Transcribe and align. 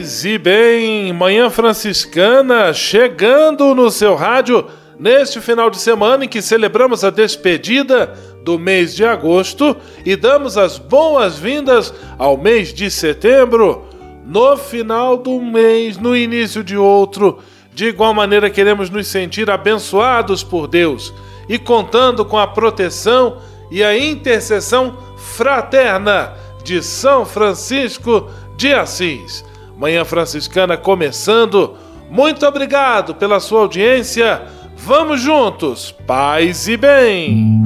Paz 0.00 0.24
e 0.24 0.38
bem, 0.38 1.12
Manhã 1.12 1.50
Franciscana 1.50 2.72
chegando 2.72 3.74
no 3.74 3.90
seu 3.90 4.14
rádio 4.14 4.66
neste 4.98 5.42
final 5.42 5.68
de 5.68 5.76
semana 5.76 6.24
em 6.24 6.28
que 6.28 6.40
celebramos 6.40 7.04
a 7.04 7.10
despedida 7.10 8.06
do 8.42 8.58
mês 8.58 8.96
de 8.96 9.04
agosto 9.04 9.76
e 10.02 10.16
damos 10.16 10.56
as 10.56 10.78
boas-vindas 10.78 11.92
ao 12.18 12.38
mês 12.38 12.72
de 12.72 12.90
setembro. 12.90 13.84
No 14.24 14.56
final 14.56 15.18
do 15.18 15.38
mês, 15.38 15.98
no 15.98 16.16
início 16.16 16.64
de 16.64 16.78
outro, 16.78 17.38
de 17.74 17.88
igual 17.88 18.14
maneira 18.14 18.48
queremos 18.48 18.88
nos 18.88 19.06
sentir 19.06 19.50
abençoados 19.50 20.42
por 20.42 20.66
Deus 20.66 21.12
e 21.46 21.58
contando 21.58 22.24
com 22.24 22.38
a 22.38 22.46
proteção 22.46 23.36
e 23.70 23.84
a 23.84 23.94
intercessão 23.98 24.96
fraterna 25.18 26.32
de 26.64 26.82
São 26.82 27.26
Francisco 27.26 28.30
de 28.56 28.72
Assis. 28.72 29.49
Manhã 29.80 30.04
Franciscana 30.04 30.76
começando. 30.76 31.74
Muito 32.10 32.44
obrigado 32.44 33.14
pela 33.14 33.40
sua 33.40 33.62
audiência. 33.62 34.42
Vamos 34.76 35.22
juntos, 35.22 35.90
paz 36.06 36.68
e 36.68 36.76
bem. 36.76 37.62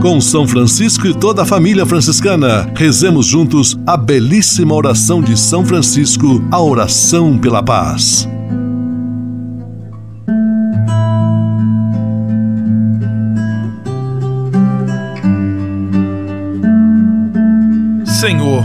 Com 0.00 0.22
São 0.22 0.48
Francisco 0.48 1.06
e 1.06 1.12
toda 1.12 1.42
a 1.42 1.44
família 1.44 1.84
franciscana, 1.84 2.72
rezemos 2.74 3.26
juntos 3.26 3.78
a 3.86 3.94
belíssima 3.94 4.74
oração 4.74 5.20
de 5.20 5.38
São 5.38 5.66
Francisco, 5.66 6.42
a 6.50 6.62
oração 6.62 7.36
pela 7.36 7.62
paz. 7.62 8.26
Senhor 18.06 18.64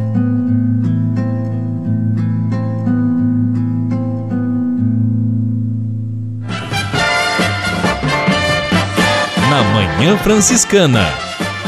Na 9.51 9.61
Manhã 9.63 10.17
Franciscana. 10.17 11.03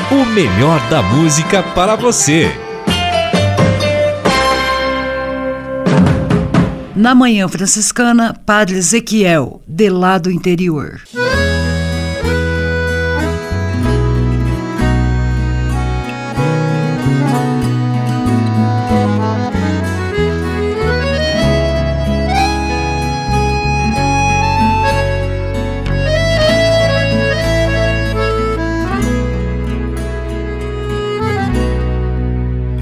O 0.09 0.25
melhor 0.27 0.79
da 0.89 1.01
música 1.01 1.61
para 1.61 1.97
você. 1.97 2.49
Na 6.95 7.13
Manhã 7.13 7.45
Franciscana, 7.49 8.33
Padre 8.45 8.77
Ezequiel, 8.77 9.61
de 9.67 9.89
lado 9.89 10.31
interior. 10.31 11.01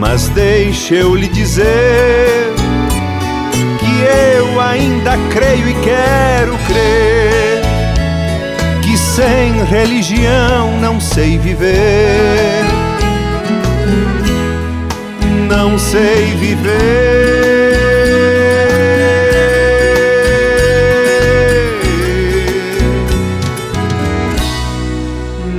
Mas 0.00 0.30
deixe 0.30 0.94
eu 0.94 1.14
lhe 1.14 1.28
dizer 1.28 2.54
que 3.78 4.38
eu 4.38 4.58
ainda 4.58 5.12
creio 5.30 5.68
e 5.68 5.74
quero 5.74 6.56
crer 6.66 7.60
que 8.80 8.96
sem 8.96 9.62
religião 9.62 10.80
não 10.80 10.98
sei 10.98 11.36
viver. 11.36 12.64
Não 15.46 15.78
sei 15.78 16.34
viver. 16.36 17.76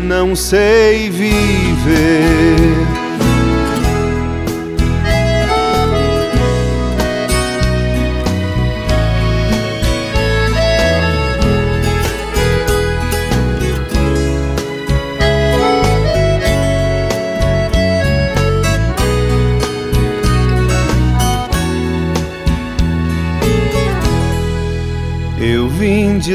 Não 0.03 0.35
sei 0.35 1.11
viver. 1.11 2.90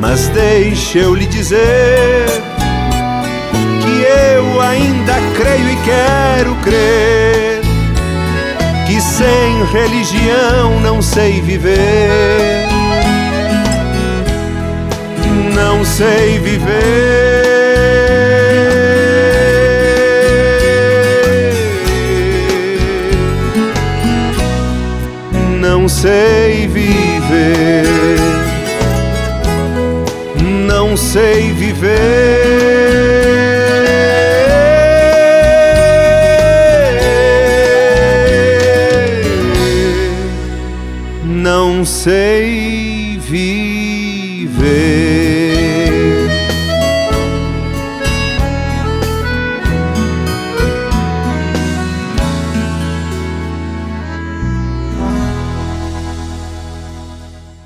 Mas 0.00 0.28
deixe 0.28 0.98
eu 0.98 1.14
lhe 1.14 1.26
dizer 1.26 2.26
que 3.82 4.02
eu 4.02 4.60
ainda 4.60 5.14
creio 5.36 5.70
e 5.70 5.76
quero 5.84 6.54
crer 6.56 7.60
que 8.86 9.00
sem 9.00 9.64
religião 9.72 10.80
não 10.80 11.02
sei 11.02 11.40
viver. 11.40 12.68
Não 15.54 15.84
sei 15.84 16.38
viver. 16.38 17.48
não 25.88 25.88
sei 25.88 26.66
viver, 26.66 28.18
sei 30.98 31.52
viver, 31.52 31.94
não 41.24 41.84
sei 41.84 43.16
viver. 43.18 43.78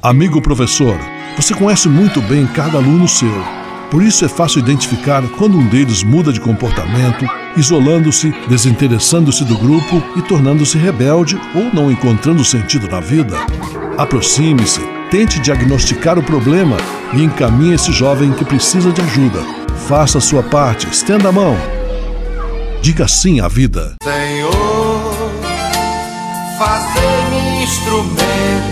Amigo 0.02 0.42
professor, 0.42 0.98
você 1.42 1.54
conhece 1.54 1.88
muito 1.88 2.20
bem 2.22 2.46
cada 2.46 2.78
aluno 2.78 3.08
seu. 3.08 3.44
Por 3.90 4.00
isso 4.00 4.24
é 4.24 4.28
fácil 4.28 4.60
identificar 4.60 5.22
quando 5.36 5.58
um 5.58 5.66
deles 5.66 6.04
muda 6.04 6.32
de 6.32 6.40
comportamento, 6.40 7.26
isolando-se, 7.56 8.32
desinteressando-se 8.48 9.44
do 9.44 9.58
grupo 9.58 10.00
e 10.16 10.22
tornando-se 10.22 10.78
rebelde 10.78 11.36
ou 11.52 11.64
não 11.74 11.90
encontrando 11.90 12.44
sentido 12.44 12.88
na 12.88 13.00
vida. 13.00 13.36
Aproxime-se, 13.98 14.80
tente 15.10 15.40
diagnosticar 15.40 16.16
o 16.16 16.22
problema 16.22 16.76
e 17.12 17.24
encaminhe 17.24 17.74
esse 17.74 17.90
jovem 17.90 18.30
que 18.32 18.44
precisa 18.44 18.92
de 18.92 19.00
ajuda. 19.00 19.40
Faça 19.88 20.18
a 20.18 20.20
sua 20.20 20.44
parte, 20.44 20.88
estenda 20.88 21.30
a 21.30 21.32
mão. 21.32 21.56
Diga 22.80 23.08
sim 23.08 23.40
à 23.40 23.48
vida. 23.48 23.96
Senhor, 24.04 25.32
fazer-me 26.56 27.64
instrumento 27.64 28.71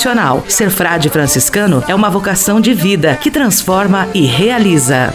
Ser 0.47 0.71
frade 0.71 1.09
franciscano 1.09 1.83
é 1.87 1.93
uma 1.93 2.09
vocação 2.09 2.59
de 2.59 2.73
vida 2.73 3.15
que 3.17 3.29
transforma 3.29 4.07
e 4.15 4.25
realiza. 4.25 5.13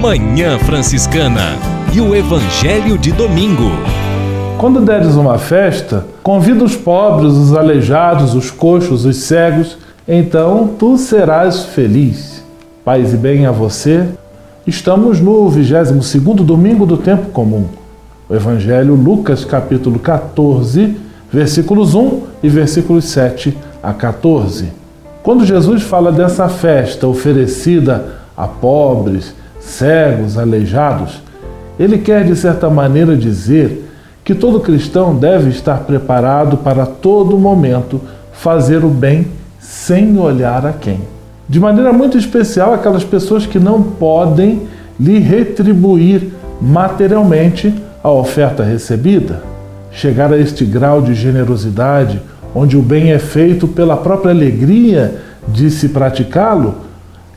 Manhã 0.00 0.58
Franciscana 0.58 1.58
e 1.92 2.00
o 2.00 2.14
Evangelho 2.14 2.96
de 2.96 3.12
Domingo. 3.12 3.70
Quando 4.56 4.80
deres 4.80 5.16
uma 5.16 5.36
festa, 5.36 6.06
convida 6.22 6.64
os 6.64 6.74
pobres, 6.74 7.34
os 7.34 7.54
aleijados, 7.54 8.34
os 8.34 8.50
coxos, 8.50 9.04
os 9.04 9.18
cegos, 9.18 9.76
então 10.08 10.66
tu 10.78 10.96
serás 10.96 11.66
feliz. 11.66 12.42
Paz 12.82 13.12
e 13.12 13.18
bem 13.18 13.44
a 13.44 13.52
você. 13.52 14.08
Estamos 14.66 15.20
no 15.20 15.50
22º 15.50 16.36
domingo 16.36 16.86
do 16.86 16.96
tempo 16.96 17.28
comum. 17.32 17.68
O 18.28 18.34
Evangelho 18.34 18.96
Lucas 18.96 19.44
capítulo 19.44 20.00
14, 20.00 20.96
versículos 21.32 21.94
1 21.94 22.22
e 22.42 22.48
versículos 22.48 23.04
7 23.04 23.56
a 23.80 23.94
14. 23.94 24.72
Quando 25.22 25.44
Jesus 25.44 25.84
fala 25.84 26.10
dessa 26.10 26.48
festa 26.48 27.06
oferecida 27.06 28.16
a 28.36 28.48
pobres, 28.48 29.32
cegos, 29.60 30.36
aleijados, 30.36 31.22
ele 31.78 31.98
quer 31.98 32.24
de 32.24 32.34
certa 32.34 32.68
maneira 32.68 33.16
dizer 33.16 33.88
que 34.24 34.34
todo 34.34 34.58
cristão 34.58 35.14
deve 35.14 35.50
estar 35.50 35.84
preparado 35.84 36.56
para 36.56 36.84
todo 36.84 37.38
momento 37.38 38.00
fazer 38.32 38.84
o 38.84 38.88
bem 38.88 39.28
sem 39.60 40.18
olhar 40.18 40.66
a 40.66 40.72
quem. 40.72 40.98
De 41.48 41.60
maneira 41.60 41.92
muito 41.92 42.18
especial 42.18 42.74
aquelas 42.74 43.04
pessoas 43.04 43.46
que 43.46 43.60
não 43.60 43.84
podem 43.84 44.62
lhe 44.98 45.20
retribuir 45.20 46.32
materialmente 46.60 47.85
a 48.06 48.12
oferta 48.12 48.62
recebida. 48.62 49.42
Chegar 49.90 50.32
a 50.32 50.38
este 50.38 50.64
grau 50.64 51.02
de 51.02 51.12
generosidade, 51.12 52.22
onde 52.54 52.76
o 52.76 52.82
bem 52.82 53.10
é 53.10 53.18
feito 53.18 53.66
pela 53.66 53.96
própria 53.96 54.30
alegria 54.30 55.16
de 55.48 55.68
se 55.72 55.88
praticá-lo, 55.88 56.76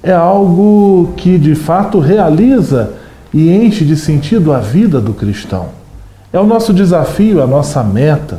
é 0.04 0.12
algo 0.12 1.12
que 1.18 1.40
de 1.40 1.56
fato 1.56 1.98
realiza 1.98 2.92
e 3.34 3.50
enche 3.50 3.84
de 3.84 3.96
sentido 3.96 4.54
a 4.54 4.60
vida 4.60 5.02
do 5.02 5.12
cristão. 5.12 5.70
É 6.32 6.40
o 6.40 6.46
nosso 6.46 6.72
desafio, 6.72 7.42
a 7.42 7.48
nossa 7.48 7.84
meta, 7.84 8.38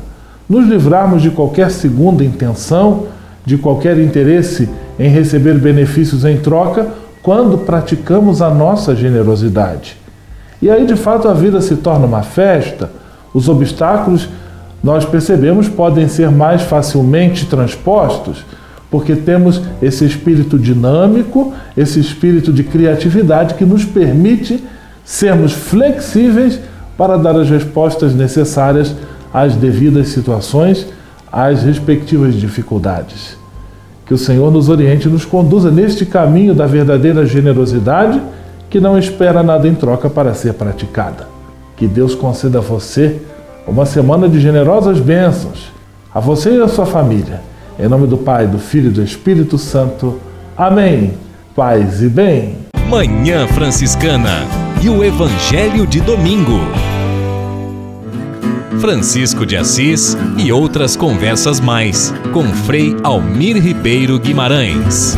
nos 0.49 0.68
livrarmos 0.68 1.22
de 1.22 1.30
qualquer 1.30 1.68
segunda 1.68 2.22
intenção, 2.22 3.08
de 3.44 3.58
qualquer 3.58 3.99
interesse 3.99 4.68
em 5.00 5.08
receber 5.08 5.58
benefícios 5.58 6.25
em 6.25 6.37
troca, 6.37 6.87
quando 7.25 7.58
praticamos 7.58 8.40
a 8.40 8.50
nossa 8.50 8.94
generosidade. 8.94 10.00
E 10.62 10.70
aí, 10.70 10.84
de 10.84 10.96
fato, 10.96 11.28
a 11.28 11.32
vida 11.32 11.60
se 11.60 11.76
torna 11.76 12.06
uma 12.06 12.22
festa, 12.22 12.90
os 13.32 13.48
obstáculos, 13.48 14.28
nós 14.82 15.04
percebemos, 15.04 15.68
podem 15.68 16.08
ser 16.08 16.30
mais 16.30 16.62
facilmente 16.62 17.46
transpostos, 17.46 18.44
porque 18.90 19.14
temos 19.14 19.62
esse 19.80 20.04
espírito 20.04 20.58
dinâmico, 20.58 21.52
esse 21.76 22.00
espírito 22.00 22.52
de 22.52 22.64
criatividade 22.64 23.54
que 23.54 23.64
nos 23.64 23.84
permite 23.84 24.62
sermos 25.04 25.52
flexíveis 25.52 26.58
para 26.96 27.16
dar 27.16 27.36
as 27.36 27.48
respostas 27.48 28.14
necessárias 28.14 28.94
às 29.32 29.54
devidas 29.54 30.08
situações, 30.08 30.86
às 31.30 31.62
respectivas 31.62 32.34
dificuldades. 32.34 33.38
Que 34.04 34.12
o 34.12 34.18
Senhor 34.18 34.50
nos 34.50 34.68
oriente 34.68 35.06
e 35.06 35.10
nos 35.10 35.24
conduza 35.24 35.70
neste 35.70 36.04
caminho 36.04 36.54
da 36.54 36.66
verdadeira 36.66 37.24
generosidade 37.24 38.20
que 38.70 38.80
não 38.80 38.96
espera 38.96 39.42
nada 39.42 39.66
em 39.66 39.74
troca 39.74 40.08
para 40.08 40.32
ser 40.32 40.54
praticada. 40.54 41.28
Que 41.76 41.86
Deus 41.86 42.14
conceda 42.14 42.58
a 42.58 42.62
você 42.62 43.20
uma 43.66 43.84
semana 43.84 44.28
de 44.28 44.40
generosas 44.40 45.00
bênçãos, 45.00 45.72
a 46.14 46.20
você 46.20 46.56
e 46.56 46.62
a 46.62 46.68
sua 46.68 46.86
família. 46.86 47.42
Em 47.78 47.88
nome 47.88 48.06
do 48.06 48.16
Pai, 48.16 48.46
do 48.46 48.58
Filho 48.58 48.90
e 48.90 48.92
do 48.92 49.02
Espírito 49.02 49.58
Santo. 49.58 50.20
Amém. 50.56 51.14
Paz 51.54 52.00
e 52.02 52.08
bem. 52.08 52.58
Manhã 52.88 53.46
Franciscana 53.48 54.46
e 54.82 54.88
o 54.88 55.02
Evangelho 55.02 55.86
de 55.86 56.00
Domingo. 56.00 56.60
Francisco 58.80 59.44
de 59.44 59.56
Assis 59.56 60.16
e 60.38 60.50
outras 60.50 60.96
conversas 60.96 61.60
mais 61.60 62.14
com 62.32 62.44
Frei 62.44 62.96
Almir 63.02 63.56
Ribeiro 63.56 64.18
Guimarães. 64.18 65.16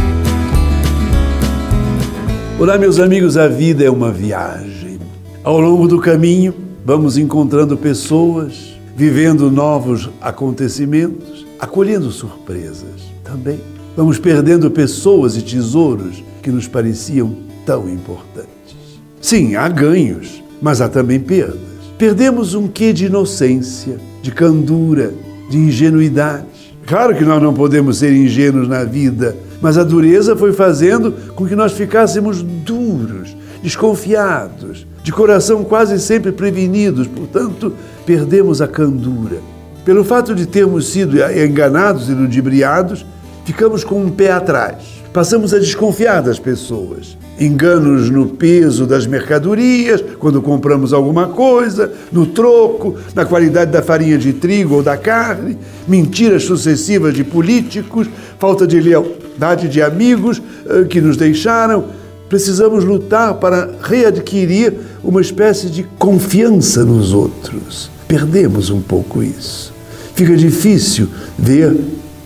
Olá, 2.62 2.78
meus 2.78 3.00
amigos, 3.00 3.36
a 3.36 3.48
vida 3.48 3.82
é 3.82 3.90
uma 3.90 4.12
viagem. 4.12 5.00
Ao 5.42 5.58
longo 5.58 5.88
do 5.88 5.98
caminho, 5.98 6.54
vamos 6.84 7.18
encontrando 7.18 7.76
pessoas, 7.76 8.78
vivendo 8.96 9.50
novos 9.50 10.08
acontecimentos, 10.20 11.44
acolhendo 11.58 12.12
surpresas. 12.12 13.10
Também 13.24 13.58
vamos 13.96 14.16
perdendo 14.20 14.70
pessoas 14.70 15.36
e 15.36 15.42
tesouros 15.42 16.22
que 16.40 16.52
nos 16.52 16.68
pareciam 16.68 17.34
tão 17.66 17.88
importantes. 17.88 18.76
Sim, 19.20 19.56
há 19.56 19.68
ganhos, 19.68 20.40
mas 20.62 20.80
há 20.80 20.88
também 20.88 21.18
perdas. 21.18 21.58
Perdemos 21.98 22.54
um 22.54 22.68
quê 22.68 22.92
de 22.92 23.06
inocência, 23.06 23.98
de 24.22 24.30
candura, 24.30 25.12
de 25.50 25.58
ingenuidade. 25.58 26.46
Claro 26.86 27.16
que 27.16 27.24
nós 27.24 27.42
não 27.42 27.52
podemos 27.52 27.98
ser 27.98 28.12
ingênuos 28.12 28.68
na 28.68 28.84
vida, 28.84 29.36
mas 29.62 29.78
a 29.78 29.84
dureza 29.84 30.36
foi 30.36 30.52
fazendo 30.52 31.12
com 31.34 31.46
que 31.46 31.54
nós 31.54 31.72
ficássemos 31.72 32.42
duros, 32.42 33.34
desconfiados, 33.62 34.84
de 35.04 35.12
coração 35.12 35.62
quase 35.62 35.98
sempre 36.00 36.32
prevenidos, 36.32 37.06
portanto, 37.06 37.72
perdemos 38.04 38.60
a 38.60 38.66
candura. 38.66 39.38
Pelo 39.84 40.04
fato 40.04 40.34
de 40.34 40.46
termos 40.46 40.88
sido 40.88 41.16
enganados 41.22 42.08
e 42.08 42.12
ludibriados, 42.12 43.06
ficamos 43.44 43.84
com 43.84 44.00
um 44.00 44.10
pé 44.10 44.32
atrás. 44.32 45.02
Passamos 45.12 45.54
a 45.54 45.58
desconfiar 45.58 46.22
das 46.22 46.38
pessoas. 46.38 47.16
Enganos 47.42 48.08
no 48.08 48.26
peso 48.26 48.86
das 48.86 49.04
mercadorias, 49.04 50.00
quando 50.20 50.40
compramos 50.40 50.92
alguma 50.92 51.26
coisa, 51.26 51.92
no 52.12 52.24
troco, 52.24 52.96
na 53.16 53.24
qualidade 53.24 53.72
da 53.72 53.82
farinha 53.82 54.16
de 54.16 54.32
trigo 54.32 54.76
ou 54.76 54.82
da 54.82 54.96
carne, 54.96 55.58
mentiras 55.88 56.44
sucessivas 56.44 57.12
de 57.12 57.24
políticos, 57.24 58.08
falta 58.38 58.64
de 58.64 58.80
lealdade 58.80 59.68
de 59.68 59.82
amigos 59.82 60.40
eh, 60.66 60.84
que 60.84 61.00
nos 61.00 61.16
deixaram. 61.16 61.86
Precisamos 62.28 62.84
lutar 62.84 63.34
para 63.34 63.68
readquirir 63.82 64.74
uma 65.02 65.20
espécie 65.20 65.68
de 65.68 65.82
confiança 65.98 66.84
nos 66.84 67.12
outros. 67.12 67.90
Perdemos 68.06 68.70
um 68.70 68.80
pouco 68.80 69.20
isso. 69.20 69.74
Fica 70.14 70.36
difícil 70.36 71.08
ver 71.36 71.76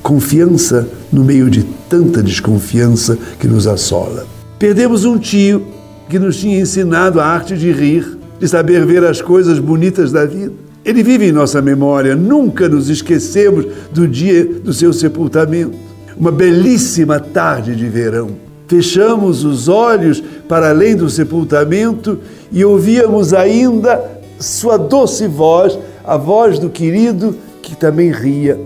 confiança 0.03 0.87
no 1.11 1.25
meio 1.25 1.49
de 1.49 1.63
tanta 1.89 2.23
desconfiança 2.23 3.17
que 3.41 3.49
nos 3.49 3.67
assola. 3.67 4.36
Perdemos 4.59 5.05
um 5.05 5.19
tio 5.19 5.67
que 6.09 6.19
nos 6.19 6.39
tinha 6.39 6.59
ensinado 6.59 7.21
a 7.21 7.27
arte 7.27 7.57
de 7.57 7.71
rir, 7.71 8.19
de 8.41 8.49
saber 8.49 8.87
ver 8.87 9.05
as 9.05 9.21
coisas 9.21 9.59
bonitas 9.59 10.11
da 10.13 10.25
vida. 10.25 10.53
Ele 10.83 11.03
vive 11.03 11.27
em 11.27 11.33
nossa 11.33 11.61
memória, 11.61 12.17
nunca 12.17 12.69
nos 12.69 12.89
esquecemos 12.89 13.67
do 13.93 14.09
dia 14.09 14.45
do 14.45 14.73
seu 14.73 14.93
sepultamento. 14.93 15.77
Uma 16.17 16.33
belíssima 16.33 17.21
tarde 17.21 17.77
de 17.77 17.87
verão. 17.87 18.31
Fechamos 18.67 19.45
os 19.45 19.69
olhos 19.69 20.23
para 20.49 20.71
além 20.71 20.97
do 20.97 21.11
sepultamento 21.11 22.19
e 22.51 22.65
ouvíamos 22.65 23.35
ainda 23.35 24.03
sua 24.41 24.77
doce 24.79 25.27
voz, 25.27 25.79
a 26.05 26.17
voz 26.17 26.59
do 26.59 26.71
querido 26.71 27.37
que 27.61 27.77
também 27.77 28.11
ria. 28.11 28.59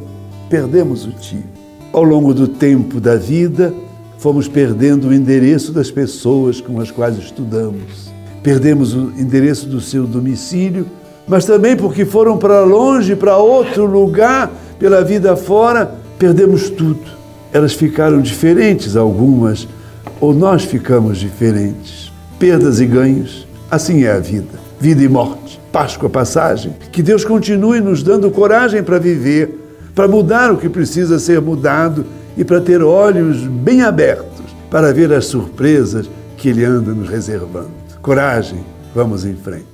Perdemos 0.49 1.05
o 1.05 1.11
tio. 1.11 1.45
Ao 1.93 2.05
longo 2.05 2.33
do 2.33 2.47
tempo 2.47 3.01
da 3.01 3.17
vida, 3.17 3.75
fomos 4.21 4.47
perdendo 4.47 5.09
o 5.09 5.15
endereço 5.15 5.73
das 5.73 5.91
pessoas 5.91 6.61
com 6.61 6.79
as 6.79 6.91
quais 6.91 7.17
estudamos. 7.17 8.12
Perdemos 8.43 8.95
o 8.95 9.12
endereço 9.17 9.67
do 9.67 9.81
seu 9.81 10.07
domicílio, 10.07 10.87
mas 11.27 11.47
também 11.47 11.75
porque 11.75 12.05
foram 12.05 12.37
para 12.37 12.61
longe, 12.61 13.17
para 13.17 13.39
outro 13.39 13.87
lugar, 13.87 14.53
pela 14.79 15.03
vida 15.03 15.35
fora, 15.37 15.95
perdemos 16.19 16.69
tudo. 16.69 17.00
Elas 17.50 17.73
ficaram 17.73 18.21
diferentes, 18.21 18.95
algumas, 18.95 19.67
ou 20.21 20.35
nós 20.35 20.65
ficamos 20.65 21.17
diferentes. 21.17 22.12
Perdas 22.39 22.79
e 22.79 22.85
ganhos, 22.85 23.47
assim 23.71 24.05
é 24.05 24.12
a 24.12 24.19
vida. 24.19 24.61
Vida 24.79 25.03
e 25.03 25.09
morte, 25.09 25.59
Páscoa, 25.73 26.11
passagem. 26.11 26.75
Que 26.93 27.03
Deus 27.03 27.25
continue 27.25 27.81
nos 27.81 28.03
dando 28.03 28.31
coragem 28.31 28.83
para 28.83 28.99
viver, 28.99 29.59
para 29.95 30.07
mudar 30.07 30.53
o 30.53 30.59
que 30.59 30.69
precisa 30.69 31.19
ser 31.19 31.41
mudado 31.41 32.05
e 32.37 32.45
para 32.45 32.61
ter 32.61 32.83
olhos 32.83 33.39
bem 33.47 33.83
abertos 33.83 34.31
para 34.71 34.93
ver 34.93 35.13
as 35.13 35.27
surpresas 35.27 36.09
que 36.37 36.49
Ele 36.49 36.65
anda 36.65 36.93
nos 36.93 37.09
reservando. 37.09 37.71
Coragem, 38.01 38.65
vamos 38.95 39.25
em 39.25 39.35
frente. 39.35 39.67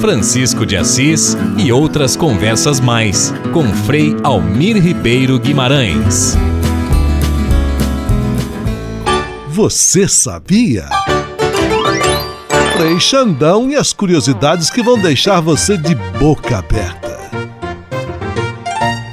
Francisco 0.00 0.64
de 0.64 0.76
Assis 0.76 1.36
e 1.56 1.72
outras 1.72 2.16
conversas 2.16 2.80
mais 2.80 3.32
com 3.52 3.64
Frei 3.64 4.16
Almir 4.22 4.76
Ribeiro 4.76 5.38
Guimarães. 5.38 6.36
Você 9.48 10.06
sabia? 10.06 10.88
Frei 12.76 13.00
Xandão 13.00 13.68
e 13.68 13.74
as 13.74 13.92
curiosidades 13.92 14.70
que 14.70 14.82
vão 14.82 15.00
deixar 15.00 15.40
você 15.40 15.76
de 15.76 15.96
boca 15.96 16.58
aberta. 16.58 17.07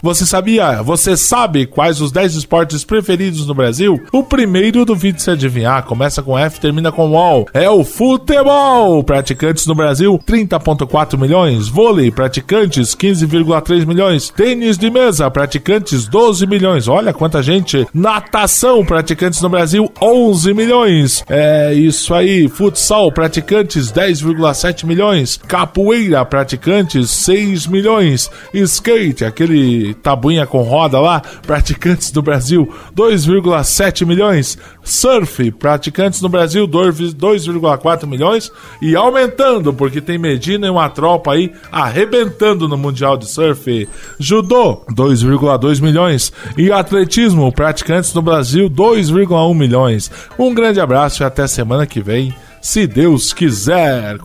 Você 0.05 0.23
sabia? 0.23 0.83
Você 0.83 1.17
sabe 1.17 1.65
quais 1.65 1.99
os 1.99 2.11
10 2.11 2.35
esportes 2.35 2.83
preferidos 2.83 3.47
no 3.47 3.55
Brasil? 3.55 3.99
O 4.11 4.21
primeiro 4.21 4.85
do 4.85 4.95
vídeo 4.95 5.19
se 5.19 5.31
adivinhar, 5.31 5.81
começa 5.81 6.21
com 6.21 6.37
F, 6.37 6.59
termina 6.59 6.91
com 6.91 7.09
UOL. 7.09 7.47
É 7.51 7.67
o 7.67 7.83
futebol! 7.83 9.03
Praticantes 9.03 9.65
no 9.65 9.73
Brasil, 9.73 10.19
30,4 10.19 11.17
milhões. 11.17 11.67
Vôlei, 11.67 12.11
praticantes, 12.11 12.93
15,3 12.93 13.83
milhões. 13.83 14.29
Tênis 14.29 14.77
de 14.77 14.91
mesa, 14.91 15.31
praticantes, 15.31 16.07
12 16.07 16.45
milhões. 16.45 16.87
Olha 16.87 17.11
quanta 17.11 17.41
gente. 17.41 17.87
Natação, 17.91 18.85
praticantes 18.85 19.41
no 19.41 19.49
Brasil, 19.49 19.91
11 19.99 20.53
milhões. 20.53 21.25
É 21.27 21.73
isso 21.73 22.13
aí. 22.13 22.47
Futsal, 22.47 23.11
praticantes, 23.11 23.91
10,7 23.91 24.85
milhões. 24.85 25.39
Capoeira, 25.47 26.23
praticantes, 26.23 27.09
6 27.09 27.65
milhões. 27.65 28.29
Skate, 28.53 29.25
aquele 29.25 29.94
tabuinha 29.95 30.45
com 30.45 30.61
roda 30.61 30.99
lá, 30.99 31.21
praticantes 31.45 32.11
no 32.11 32.21
Brasil 32.21 32.71
2,7 32.95 34.05
milhões. 34.05 34.57
Surf, 34.83 35.51
praticantes 35.51 36.21
no 36.21 36.29
Brasil 36.29 36.67
2,4 36.67 38.05
milhões 38.05 38.51
e 38.81 38.95
aumentando, 38.95 39.73
porque 39.73 39.99
tem 39.99 40.17
Medina 40.17 40.67
e 40.67 40.69
uma 40.69 40.89
tropa 40.89 41.33
aí 41.33 41.51
arrebentando 41.71 42.67
no 42.67 42.77
Mundial 42.77 43.17
de 43.17 43.27
Surf. 43.27 43.89
Judô, 44.19 44.85
2,2 44.91 45.81
milhões. 45.81 46.31
E 46.57 46.71
atletismo, 46.71 47.51
praticantes 47.51 48.13
no 48.13 48.21
Brasil 48.21 48.69
2,1 48.69 49.55
milhões. 49.55 50.11
Um 50.37 50.53
grande 50.53 50.79
abraço 50.79 51.23
e 51.23 51.25
até 51.25 51.47
semana 51.47 51.85
que 51.85 52.01
vem, 52.01 52.35
se 52.61 52.85
Deus 52.85 53.33
quiser. 53.33 54.17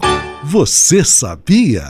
Você 0.44 1.04
sabia? 1.04 1.84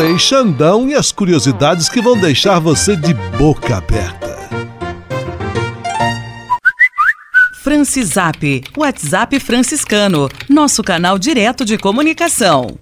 Frei 0.00 0.18
Xandão 0.18 0.88
e 0.88 0.94
as 0.94 1.12
curiosidades 1.12 1.86
que 1.86 2.00
vão 2.00 2.18
deixar 2.18 2.58
você 2.58 2.96
de 2.96 3.12
boca 3.36 3.76
aberta. 3.76 4.34
Francisap, 7.62 8.64
WhatsApp 8.78 9.38
franciscano, 9.38 10.26
nosso 10.48 10.82
canal 10.82 11.18
direto 11.18 11.66
de 11.66 11.76
comunicação. 11.76 12.78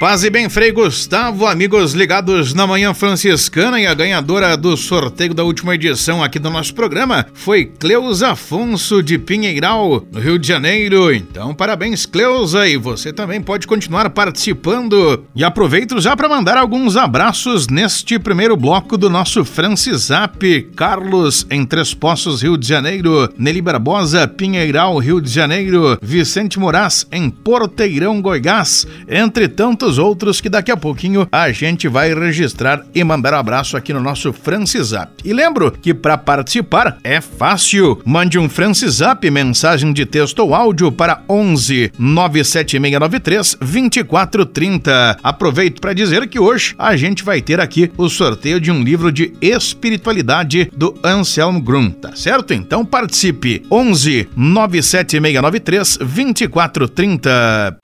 Paz 0.00 0.24
e 0.24 0.30
bem, 0.30 0.48
Frei 0.48 0.72
Gustavo, 0.72 1.46
amigos 1.46 1.92
ligados 1.92 2.54
na 2.54 2.66
Manhã 2.66 2.94
Franciscana 2.94 3.78
e 3.78 3.86
a 3.86 3.92
ganhadora 3.92 4.56
do 4.56 4.74
sorteio 4.74 5.34
da 5.34 5.44
última 5.44 5.74
edição 5.74 6.24
aqui 6.24 6.38
do 6.38 6.48
nosso 6.48 6.74
programa 6.74 7.26
foi 7.34 7.66
Cleusa 7.66 8.30
Afonso 8.30 9.02
de 9.02 9.18
Pinheiral, 9.18 10.02
no 10.10 10.18
Rio 10.18 10.38
de 10.38 10.48
Janeiro. 10.48 11.12
Então, 11.12 11.52
parabéns, 11.52 12.06
Cleusa, 12.06 12.66
e 12.66 12.78
você 12.78 13.12
também 13.12 13.42
pode 13.42 13.66
continuar 13.66 14.08
participando. 14.08 15.22
E 15.36 15.44
aproveito 15.44 16.00
já 16.00 16.16
para 16.16 16.30
mandar 16.30 16.56
alguns 16.56 16.96
abraços 16.96 17.68
neste 17.68 18.18
primeiro 18.18 18.56
bloco 18.56 18.96
do 18.96 19.10
nosso 19.10 19.44
Francisap. 19.44 20.62
Carlos, 20.74 21.46
em 21.50 21.66
Três 21.66 21.92
Poços, 21.92 22.40
Rio 22.40 22.56
de 22.56 22.66
Janeiro. 22.66 23.28
Nelly 23.36 23.60
Barbosa, 23.60 24.26
Pinheiral, 24.26 24.96
Rio 24.96 25.20
de 25.20 25.28
Janeiro. 25.28 25.98
Vicente 26.00 26.58
Moraes, 26.58 27.06
em 27.12 27.28
Porteirão, 27.28 28.22
Goiás. 28.22 28.86
Entre 29.06 29.46
tantos 29.46 29.89
outros 29.98 30.40
que 30.40 30.48
daqui 30.48 30.70
a 30.70 30.76
pouquinho 30.76 31.26
a 31.30 31.50
gente 31.52 31.88
vai 31.88 32.14
registrar 32.14 32.84
e 32.94 33.02
mandar 33.04 33.34
um 33.34 33.38
abraço 33.38 33.76
aqui 33.76 33.92
no 33.92 34.00
nosso 34.00 34.32
Francisap. 34.32 35.10
E 35.24 35.32
lembro 35.32 35.70
que 35.70 35.92
para 35.94 36.16
participar 36.16 36.98
é 37.02 37.20
fácil. 37.20 38.00
Mande 38.04 38.38
um 38.38 38.48
Francisap, 38.48 39.28
mensagem 39.30 39.92
de 39.92 40.06
texto 40.06 40.40
ou 40.40 40.54
áudio 40.54 40.90
para 40.90 41.22
11 41.28 41.92
97693 41.98 43.56
2430. 43.60 45.18
Aproveito 45.22 45.80
para 45.80 45.92
dizer 45.92 46.28
que 46.28 46.38
hoje 46.38 46.74
a 46.78 46.96
gente 46.96 47.22
vai 47.22 47.40
ter 47.40 47.60
aqui 47.60 47.90
o 47.96 48.08
sorteio 48.08 48.60
de 48.60 48.70
um 48.70 48.82
livro 48.82 49.12
de 49.12 49.32
espiritualidade 49.40 50.70
do 50.76 50.94
Anselm 51.04 51.58
Grum, 51.60 51.90
tá 51.90 52.14
certo? 52.14 52.52
Então 52.52 52.84
participe. 52.84 53.62
11 53.70 54.28
97693 54.36 55.98
2430. 55.98 57.80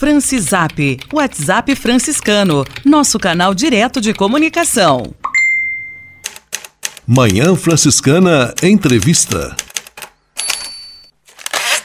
Francisap, 0.00 0.98
WhatsApp 1.12 1.76
franciscano, 1.76 2.64
nosso 2.86 3.18
canal 3.18 3.52
direto 3.52 4.00
de 4.00 4.14
comunicação. 4.14 5.14
Manhã 7.06 7.54
Franciscana 7.54 8.54
Entrevista. 8.62 9.54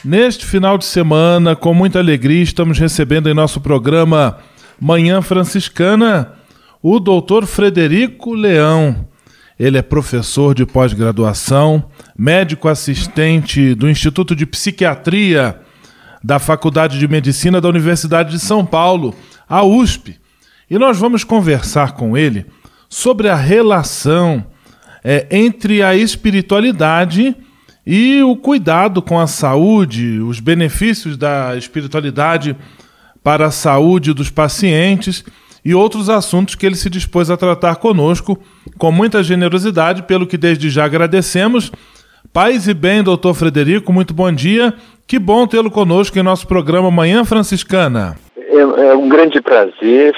Neste 0.02 0.46
final 0.46 0.78
de 0.78 0.86
semana, 0.86 1.54
com 1.54 1.74
muita 1.74 1.98
alegria, 1.98 2.42
estamos 2.42 2.78
recebendo 2.78 3.28
em 3.28 3.34
nosso 3.34 3.60
programa 3.60 4.38
Manhã 4.80 5.20
Franciscana 5.20 6.32
o 6.82 6.98
doutor 6.98 7.44
Frederico 7.44 8.32
Leão. 8.32 9.06
Ele 9.60 9.76
é 9.76 9.82
professor 9.82 10.54
de 10.54 10.64
pós-graduação, 10.64 11.84
médico 12.18 12.66
assistente 12.66 13.74
do 13.74 13.90
Instituto 13.90 14.34
de 14.34 14.46
Psiquiatria 14.46 15.65
da 16.26 16.40
Faculdade 16.40 16.98
de 16.98 17.06
Medicina 17.06 17.60
da 17.60 17.68
Universidade 17.68 18.32
de 18.32 18.40
São 18.40 18.66
Paulo, 18.66 19.14
a 19.48 19.62
USP. 19.62 20.18
E 20.68 20.76
nós 20.76 20.98
vamos 20.98 21.22
conversar 21.22 21.92
com 21.92 22.18
ele 22.18 22.46
sobre 22.88 23.28
a 23.28 23.36
relação 23.36 24.44
é, 25.04 25.28
entre 25.30 25.84
a 25.84 25.94
espiritualidade 25.94 27.36
e 27.86 28.20
o 28.24 28.34
cuidado 28.34 29.00
com 29.00 29.20
a 29.20 29.28
saúde, 29.28 30.18
os 30.18 30.40
benefícios 30.40 31.16
da 31.16 31.56
espiritualidade 31.56 32.56
para 33.22 33.46
a 33.46 33.52
saúde 33.52 34.12
dos 34.12 34.28
pacientes 34.28 35.24
e 35.64 35.76
outros 35.76 36.10
assuntos 36.10 36.56
que 36.56 36.66
ele 36.66 36.74
se 36.74 36.90
dispôs 36.90 37.30
a 37.30 37.36
tratar 37.36 37.76
conosco 37.76 38.36
com 38.76 38.90
muita 38.90 39.22
generosidade, 39.22 40.02
pelo 40.02 40.26
que 40.26 40.36
desde 40.36 40.70
já 40.70 40.86
agradecemos. 40.86 41.70
Paz 42.36 42.68
e 42.68 42.74
bem, 42.74 43.02
doutor 43.02 43.32
Frederico, 43.32 43.90
muito 43.90 44.12
bom 44.12 44.30
dia. 44.30 44.74
Que 45.06 45.18
bom 45.18 45.46
tê-lo 45.46 45.70
conosco 45.70 46.18
em 46.18 46.22
nosso 46.22 46.46
programa 46.46 46.90
Manhã 46.90 47.24
Franciscana. 47.24 48.14
É, 48.36 48.58
é, 48.58 48.94
um 48.94 49.08
grande 49.08 49.40
prazer 49.40 50.14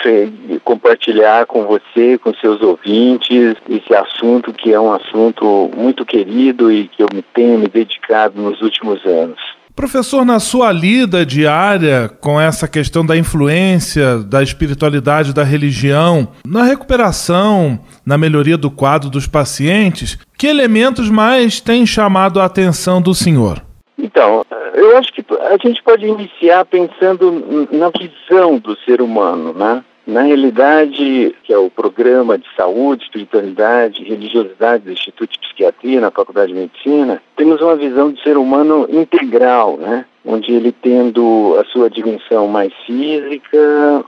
compartilhar 0.65 1.47
com 1.47 1.63
você, 1.63 2.19
com 2.19 2.35
seus 2.35 2.61
ouvintes, 2.61 3.55
esse 3.71 3.95
assunto 3.95 4.53
que 4.53 4.73
é 4.73 4.81
um 4.81 4.93
assunto 4.93 5.71
muito 5.77 6.05
querido 6.05 6.73
e 6.73 6.89
que 6.89 7.05
eu 7.05 7.09
tenho 7.33 7.57
me 7.57 7.69
dedicado 7.69 8.43
nos 8.43 8.61
últimos 8.63 9.07
anos. 9.07 9.39
Professor, 9.79 10.25
na 10.25 10.41
sua 10.41 10.73
lida 10.73 11.25
diária 11.25 12.11
com 12.21 12.41
essa 12.41 12.67
questão 12.67 13.07
da 13.07 13.17
influência 13.17 14.19
da 14.19 14.43
espiritualidade, 14.43 15.33
da 15.33 15.45
religião, 15.45 16.27
na 16.45 16.65
recuperação, 16.65 17.79
na 18.05 18.19
melhoria 18.19 18.59
do 18.59 18.73
quadro 18.73 19.09
dos 19.09 19.29
pacientes, 19.29 20.19
que 20.37 20.49
elementos 20.49 21.09
mais 21.09 21.61
têm 21.61 21.87
chamado 21.87 22.41
a 22.41 22.45
atenção 22.45 23.01
do 23.01 23.15
senhor? 23.15 23.63
Então, 23.97 24.45
eu 24.75 24.99
acho 24.99 25.13
que 25.13 25.25
a 25.31 25.57
gente 25.65 25.81
pode 25.85 26.05
iniciar 26.05 26.65
pensando 26.65 27.69
na 27.71 27.89
visão 27.91 28.59
do 28.59 28.77
ser 28.81 29.01
humano, 29.01 29.53
né? 29.53 29.85
Na 30.09 30.23
realidade, 30.23 31.37
que 31.45 31.53
é 31.53 31.59
o 31.59 31.69
programa 31.69 32.39
de 32.39 32.47
saúde, 32.57 33.05
espiritualidade 33.05 34.01
e 34.01 34.09
religiosidade 34.09 34.85
do 34.85 34.93
Instituto 34.93 35.33
de 35.33 35.39
Psiquiatria 35.39 36.01
na 36.01 36.11
Faculdade 36.11 36.51
de 36.51 36.59
Medicina, 36.59 37.23
temos 37.37 37.61
uma 37.61 37.77
visão 37.77 38.11
do 38.11 38.19
ser 38.21 38.39
humano 38.39 38.89
integral, 38.91 39.77
né? 39.77 40.07
Onde 40.25 40.51
ele 40.51 40.73
tendo 40.73 41.59
a 41.61 41.65
sua 41.67 41.91
dimensão 41.91 42.49
mais 42.49 42.73
física, 42.87 44.03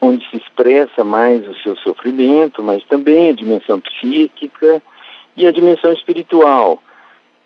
onde 0.00 0.26
se 0.30 0.38
expressa 0.38 1.04
mais 1.04 1.46
o 1.46 1.54
seu 1.56 1.76
sofrimento, 1.76 2.62
mas 2.62 2.82
também 2.84 3.28
a 3.28 3.34
dimensão 3.34 3.78
psíquica 3.78 4.82
e 5.36 5.46
a 5.46 5.52
dimensão 5.52 5.92
espiritual, 5.92 6.82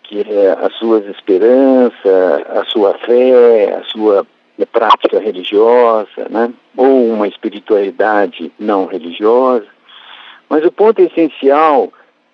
que 0.03 0.21
é 0.21 0.57
as 0.61 0.73
suas 0.75 1.05
esperanças, 1.07 1.91
a 2.55 2.63
sua 2.69 2.93
fé, 2.99 3.81
a 3.81 3.83
sua 3.83 4.25
prática 4.65 5.19
religiosa, 5.19 6.27
né? 6.29 6.51
ou 6.75 7.07
uma 7.07 7.27
espiritualidade 7.27 8.51
não 8.59 8.85
religiosa. 8.85 9.67
Mas 10.49 10.65
o 10.65 10.71
ponto 10.71 11.01
essencial 11.01 11.91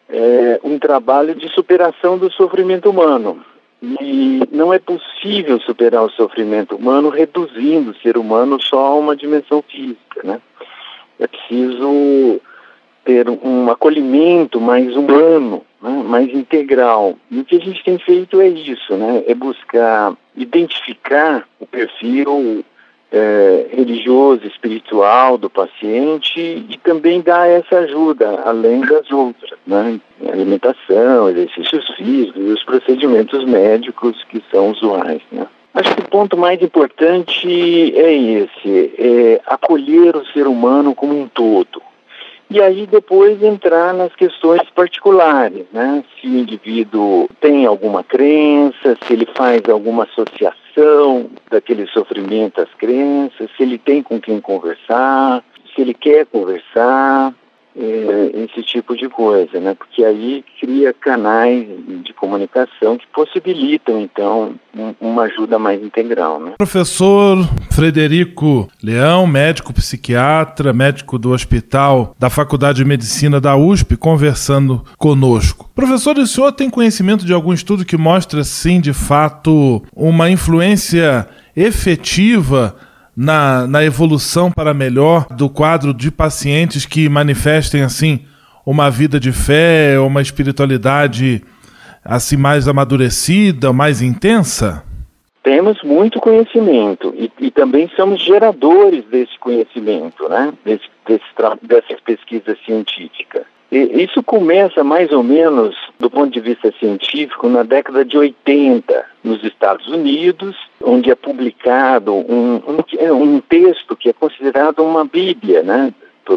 é 0.09 0.59
um 0.63 0.79
trabalho 0.79 1.35
de 1.35 1.49
superação 1.49 2.17
do 2.17 2.31
sofrimento 2.31 2.89
humano. 2.89 3.43
E 3.81 4.41
não 4.51 4.73
é 4.73 4.79
possível 4.79 5.59
superar 5.59 6.03
o 6.03 6.09
sofrimento 6.09 6.75
humano 6.75 7.09
reduzindo 7.09 7.91
o 7.91 7.97
ser 7.97 8.17
humano 8.17 8.59
só 8.61 8.87
a 8.87 8.95
uma 8.95 9.15
dimensão 9.15 9.63
física, 9.67 10.21
né? 10.23 10.41
É 11.19 11.27
preciso 11.27 12.41
ter 13.05 13.29
um 13.29 13.71
acolhimento 13.71 14.59
mais 14.59 14.95
humano, 14.95 15.63
né, 15.81 16.03
mais 16.05 16.27
integral. 16.33 17.17
E 17.31 17.39
o 17.39 17.45
que 17.45 17.55
a 17.55 17.59
gente 17.59 17.83
tem 17.83 17.97
feito 17.97 18.41
é 18.41 18.49
isso, 18.49 18.95
né, 18.95 19.23
é 19.25 19.33
buscar 19.33 20.13
identificar 20.37 21.45
o 21.59 21.65
perfil 21.65 22.63
é, 23.11 23.67
religioso, 23.71 24.45
espiritual 24.45 25.37
do 25.37 25.49
paciente 25.49 26.39
e 26.39 26.77
também 26.83 27.21
dar 27.21 27.49
essa 27.49 27.79
ajuda, 27.79 28.41
além 28.45 28.81
das 28.81 29.09
outras, 29.11 29.51
né, 29.65 29.99
alimentação, 30.31 31.29
exercícios 31.29 31.89
físicos 31.95 32.41
e 32.41 32.51
os 32.51 32.63
procedimentos 32.63 33.43
médicos 33.45 34.23
que 34.25 34.41
são 34.51 34.71
usuais, 34.71 35.21
né. 35.31 35.47
Acho 35.73 35.95
que 35.95 36.01
o 36.01 36.09
ponto 36.09 36.35
mais 36.35 36.61
importante 36.61 37.47
é 37.95 38.13
esse, 38.13 38.93
é 38.97 39.41
acolher 39.45 40.15
o 40.15 40.25
ser 40.27 40.47
humano 40.47 40.95
como 40.95 41.19
um 41.19 41.27
todo 41.27 41.81
e 42.49 42.61
aí 42.61 42.87
depois 42.87 43.41
entrar 43.43 43.93
nas 43.93 44.13
questões 44.15 44.61
particulares, 44.73 45.65
né? 45.71 46.03
Se 46.19 46.27
o 46.27 46.37
indivíduo 46.37 47.27
tem 47.41 47.65
alguma 47.65 48.03
crença, 48.03 48.97
se 49.03 49.13
ele 49.13 49.27
faz 49.35 49.61
alguma 49.69 50.03
associação 50.03 51.29
daquele 51.51 51.87
sofrimento 51.87 52.61
às 52.61 52.73
crenças, 52.75 53.49
se 53.55 53.63
ele 53.63 53.77
tem 53.77 54.01
com 54.01 54.19
quem 54.19 54.39
conversar, 54.39 55.43
se 55.73 55.81
ele 55.81 55.93
quer 55.93 56.25
conversar, 56.25 57.33
esse 57.77 58.63
tipo 58.63 58.95
de 58.95 59.07
coisa, 59.07 59.59
né? 59.59 59.75
Porque 59.75 60.03
aí 60.03 60.43
cria 60.59 60.93
canais 60.93 61.67
de 62.03 62.13
comunicação 62.13 62.97
que 62.97 63.05
possibilitam, 63.13 64.01
então, 64.01 64.55
um, 64.75 64.93
uma 64.99 65.23
ajuda 65.23 65.59
mais 65.59 65.81
integral, 65.81 66.39
né? 66.39 66.53
Professor 66.57 67.37
Frederico 67.71 68.67
Leão, 68.81 69.27
médico 69.27 69.73
psiquiatra, 69.73 70.73
médico 70.73 71.19
do 71.19 71.31
hospital 71.31 72.15
da 72.17 72.29
Faculdade 72.29 72.79
de 72.79 72.85
Medicina 72.85 73.39
da 73.39 73.55
USP, 73.55 73.95
conversando 73.95 74.83
conosco. 74.97 75.69
Professor, 75.75 76.17
o 76.17 76.25
senhor 76.25 76.51
tem 76.51 76.69
conhecimento 76.69 77.25
de 77.25 77.33
algum 77.33 77.53
estudo 77.53 77.85
que 77.85 77.97
mostra, 77.97 78.43
sim, 78.43 78.81
de 78.81 78.93
fato, 78.93 79.83
uma 79.95 80.29
influência 80.29 81.27
efetiva 81.55 82.75
na, 83.17 83.65
na 83.65 83.83
evolução 83.83 84.51
para 84.51 84.75
melhor 84.75 85.25
do 85.31 85.49
quadro 85.49 85.91
de 85.91 86.11
pacientes 86.11 86.85
que 86.85 87.09
manifestem 87.09 87.81
assim 87.81 88.23
uma 88.63 88.91
vida 88.91 89.19
de 89.19 89.31
fé, 89.31 89.99
uma 89.99 90.21
espiritualidade 90.21 91.43
assim 92.05 92.37
mais 92.37 92.67
amadurecida, 92.67 93.73
mais 93.73 94.03
intensa? 94.03 94.83
Temos 95.41 95.81
muito 95.81 96.19
conhecimento 96.19 97.11
e, 97.17 97.31
e 97.39 97.49
também 97.49 97.89
somos 97.95 98.21
geradores 98.21 99.03
desse 99.05 99.39
conhecimento, 99.39 100.29
né? 100.29 100.53
Desse, 100.63 100.85
desse 101.07 101.25
dessas 101.63 101.99
pesquisas 102.01 102.57
científicas. 102.65 103.45
E 103.71 104.03
isso 104.03 104.23
começa 104.23 104.83
mais 104.83 105.11
ou 105.11 105.21
menos, 105.21 105.75
do 105.99 106.09
ponto 106.09 106.31
de 106.31 106.39
vista 106.39 106.73
científico, 106.79 107.49
na 107.49 107.63
década 107.63 108.05
de 108.05 108.17
80, 108.17 109.05
nos 109.23 109.43
Estados 109.43 109.87
Unidos, 109.87 110.55
onde 110.81 111.11
é 111.11 111.15
publicado 111.15 112.13
um, 112.13 112.61
um, 112.65 113.13
um 113.13 113.41
texto 113.41 113.95
que 113.95 114.09
é 114.09 114.13
considerado 114.13 114.79
uma 114.79 115.03
bíblia, 115.03 115.63
né, 115.63 115.93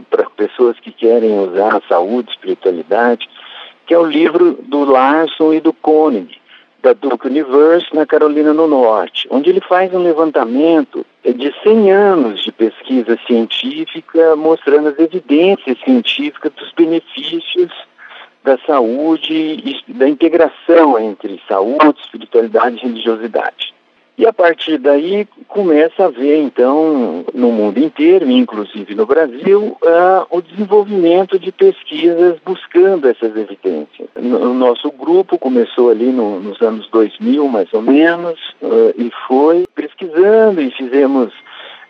para 0.08 0.28
pessoas 0.30 0.78
que 0.80 0.90
querem 0.90 1.38
usar 1.38 1.76
a 1.76 1.88
saúde, 1.88 2.30
espiritualidade, 2.30 3.28
que 3.86 3.94
é 3.94 3.98
o 3.98 4.06
livro 4.06 4.58
do 4.62 4.84
Larson 4.84 5.54
e 5.54 5.60
do 5.60 5.72
Koenig, 5.72 6.39
da 6.82 6.92
Duke 6.92 7.26
University, 7.26 7.94
na 7.94 8.06
Carolina 8.06 8.54
do 8.54 8.66
Norte, 8.66 9.28
onde 9.30 9.50
ele 9.50 9.60
faz 9.60 9.92
um 9.92 10.02
levantamento 10.02 11.04
de 11.24 11.54
100 11.62 11.92
anos 11.92 12.42
de 12.42 12.52
pesquisa 12.52 13.18
científica 13.26 14.34
mostrando 14.36 14.88
as 14.88 14.98
evidências 14.98 15.78
científicas 15.84 16.52
dos 16.52 16.72
benefícios 16.72 17.70
da 18.42 18.58
saúde 18.66 19.34
e 19.34 19.92
da 19.92 20.08
integração 20.08 20.98
entre 20.98 21.40
saúde, 21.46 22.00
espiritualidade 22.00 22.76
e 22.76 22.80
religiosidade. 22.80 23.74
E 24.20 24.26
a 24.26 24.34
partir 24.34 24.76
daí 24.76 25.26
começa 25.48 26.02
a 26.02 26.06
haver, 26.08 26.42
então, 26.42 27.24
no 27.32 27.50
mundo 27.50 27.78
inteiro, 27.78 28.30
inclusive 28.30 28.94
no 28.94 29.06
Brasil, 29.06 29.78
uh, 29.82 30.26
o 30.28 30.42
desenvolvimento 30.42 31.38
de 31.38 31.50
pesquisas 31.50 32.36
buscando 32.44 33.08
essas 33.08 33.34
evidências. 33.34 34.10
O 34.14 34.52
nosso 34.52 34.92
grupo 34.92 35.38
começou 35.38 35.88
ali 35.88 36.12
no, 36.12 36.38
nos 36.38 36.60
anos 36.60 36.86
2000, 36.90 37.48
mais 37.48 37.72
ou 37.72 37.80
menos, 37.80 38.38
uh, 38.60 38.92
e 38.94 39.10
foi 39.26 39.64
pesquisando 39.74 40.60
e 40.60 40.70
fizemos 40.72 41.32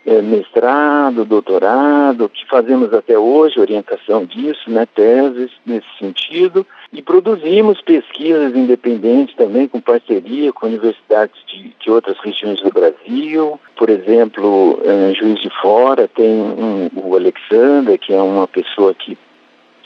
uh, 0.05 0.23
mestrado, 0.23 1.25
doutorado, 1.25 2.29
que 2.29 2.47
fazemos 2.47 2.93
até 2.93 3.19
hoje, 3.19 3.59
orientação 3.59 4.23
disso, 4.23 4.71
né, 4.71 4.87
teses 4.95 5.51
nesse 5.65 5.87
sentido, 5.99 6.65
E 6.93 7.01
produzimos 7.01 7.81
pesquisas 7.81 8.53
independentes 8.53 9.33
também, 9.35 9.65
com 9.65 9.79
parceria 9.79 10.51
com 10.51 10.67
universidades 10.67 11.41
de, 11.47 11.73
de 11.79 11.89
outras 11.89 12.17
regiões 12.19 12.59
do 12.59 12.69
Brasil. 12.69 13.57
Por 13.77 13.89
exemplo, 13.89 14.77
em 14.83 15.15
Juiz 15.15 15.39
de 15.39 15.49
Fora 15.61 16.09
tem 16.09 16.29
um, 16.29 16.89
o 16.95 17.15
Alexander, 17.15 17.97
que 17.97 18.13
é 18.13 18.21
uma 18.21 18.45
pessoa 18.45 18.93
que 18.93 19.17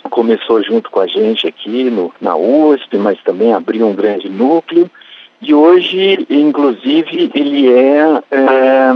começou 0.09 0.63
junto 0.63 0.89
com 0.89 0.99
a 0.99 1.05
gente 1.05 1.47
aqui 1.47 1.91
no, 1.91 2.11
na 2.19 2.35
USP, 2.35 2.97
mas 2.97 3.21
também 3.23 3.53
abriu 3.53 3.85
um 3.85 3.95
grande 3.95 4.27
núcleo. 4.27 4.89
E 5.41 5.53
hoje, 5.53 6.25
inclusive, 6.27 7.31
ele 7.35 7.71
é, 7.71 8.23
é 8.31 8.91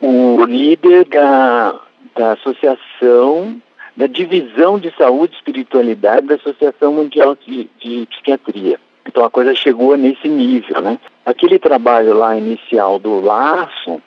o 0.00 0.44
líder 0.44 1.06
da, 1.06 1.80
da 2.14 2.32
associação, 2.32 3.60
da 3.96 4.06
divisão 4.06 4.78
de 4.78 4.92
saúde 4.96 5.34
e 5.34 5.36
espiritualidade 5.36 6.26
da 6.26 6.34
Associação 6.34 6.92
Mundial 6.92 7.36
de, 7.46 7.68
de 7.78 8.06
Psiquiatria. 8.06 8.78
Então 9.06 9.24
a 9.24 9.30
coisa 9.30 9.54
chegou 9.54 9.96
nesse 9.96 10.28
nível, 10.28 10.82
né? 10.82 10.98
Aquele 11.24 11.58
trabalho 11.58 12.12
lá 12.14 12.36
inicial 12.36 12.98
do 12.98 13.20
Larson, 13.20 14.00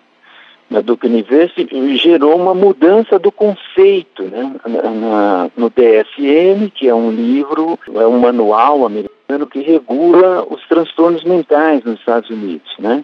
na 0.69 0.81
Duke 0.81 1.07
University, 1.07 1.97
gerou 1.97 2.35
uma 2.35 2.53
mudança 2.53 3.17
do 3.17 3.31
conceito, 3.31 4.23
né? 4.23 4.53
Na, 4.67 4.89
na, 4.91 5.51
no 5.57 5.69
DSM, 5.69 6.69
que 6.69 6.87
é 6.87 6.93
um 6.93 7.11
livro, 7.11 7.79
é 7.95 8.05
um 8.05 8.19
manual 8.19 8.85
americano 8.85 9.47
que 9.47 9.61
regula 9.61 10.45
os 10.47 10.61
transtornos 10.67 11.23
mentais 11.23 11.83
nos 11.83 11.99
Estados 11.99 12.29
Unidos, 12.29 12.71
né? 12.77 13.03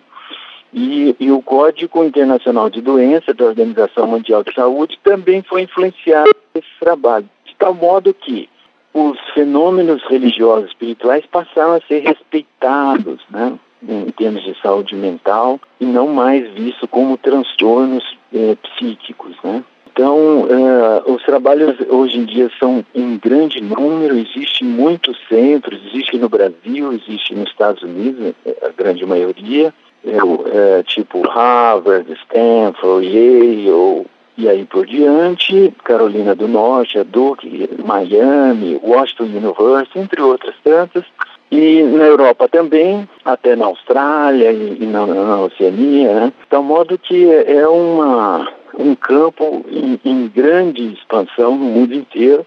E, 0.78 1.16
e, 1.22 1.32
o 1.32 1.42
Código 1.42 2.04
Internacional 2.04 2.70
de 2.70 2.82
Doenças 2.82 3.34
da 3.34 3.46
Organização 3.46 4.06
Mundial 4.08 4.44
de 4.44 4.54
Saúde 4.54 5.00
também 5.02 5.42
foi 5.42 5.62
influenciado 5.62 6.30
esse 6.54 6.68
trabalho, 6.82 7.30
de 7.46 7.56
tal 7.56 7.74
modo 7.74 8.14
que 8.14 8.50
os 8.94 9.18
fenômenos 9.34 10.04
religiosos 10.10 10.68
espirituais 10.68 11.26
passaram 11.32 11.76
a 11.76 11.82
ser 11.88 12.02
respeitados, 12.02 13.22
né, 13.30 13.58
em 13.88 14.12
termos 14.12 14.44
de 14.44 14.54
saúde 14.62 14.96
mental, 14.96 15.62
e 15.80 15.86
não 15.86 16.10
mais 16.10 16.46
visto 16.52 16.86
como 16.90 17.18
transtornos 17.18 18.04
eh, 18.34 18.58
psíquicos, 18.62 19.34
né. 19.46 19.64
Então, 19.94 20.42
uh, 20.42 21.10
os 21.10 21.24
trabalhos 21.24 21.78
hoje 21.88 22.18
em 22.18 22.26
dia 22.26 22.52
são 22.60 22.84
em 22.94 23.18
grande 23.18 23.62
número, 23.62 24.18
existem 24.18 24.68
muitos 24.68 25.18
centros, 25.30 25.80
existe 25.86 26.18
no 26.18 26.28
Brasil, 26.28 26.92
existe 26.92 27.34
nos 27.34 27.50
Estados 27.50 27.82
Unidos, 27.82 28.34
a 28.62 28.70
grande 28.76 29.06
maioria, 29.06 29.74
é, 30.06 30.84
tipo 30.84 31.28
Harvard, 31.28 32.12
Stanford, 32.14 33.08
Yale 33.08 34.06
e 34.38 34.50
aí 34.50 34.66
por 34.66 34.86
diante, 34.86 35.74
Carolina 35.84 36.36
do 36.36 36.48
Norte, 36.48 37.02
Duke, 37.04 37.70
Miami, 37.86 38.80
Washington 38.84 39.24
University, 39.24 40.00
entre 40.00 40.22
outras 40.22 40.56
tantas. 40.64 41.06
E 41.50 41.84
na 41.84 42.04
Europa 42.04 42.50
também, 42.50 43.08
até 43.24 43.56
na 43.56 43.68
Austrália 43.68 44.52
e, 44.52 44.78
e 44.82 44.86
na, 44.86 45.06
na, 45.06 45.42
Oceania, 45.42 46.14
né? 46.14 46.34
Tal 46.50 46.64
modo 46.64 46.98
que 46.98 47.32
é 47.32 47.66
uma, 47.68 48.52
um 48.78 48.94
campo 48.96 49.64
em, 49.70 50.00
em 50.04 50.28
grande 50.28 50.94
expansão 50.94 51.56
no 51.56 51.66
mundo 51.66 51.94
inteiro, 51.94 52.46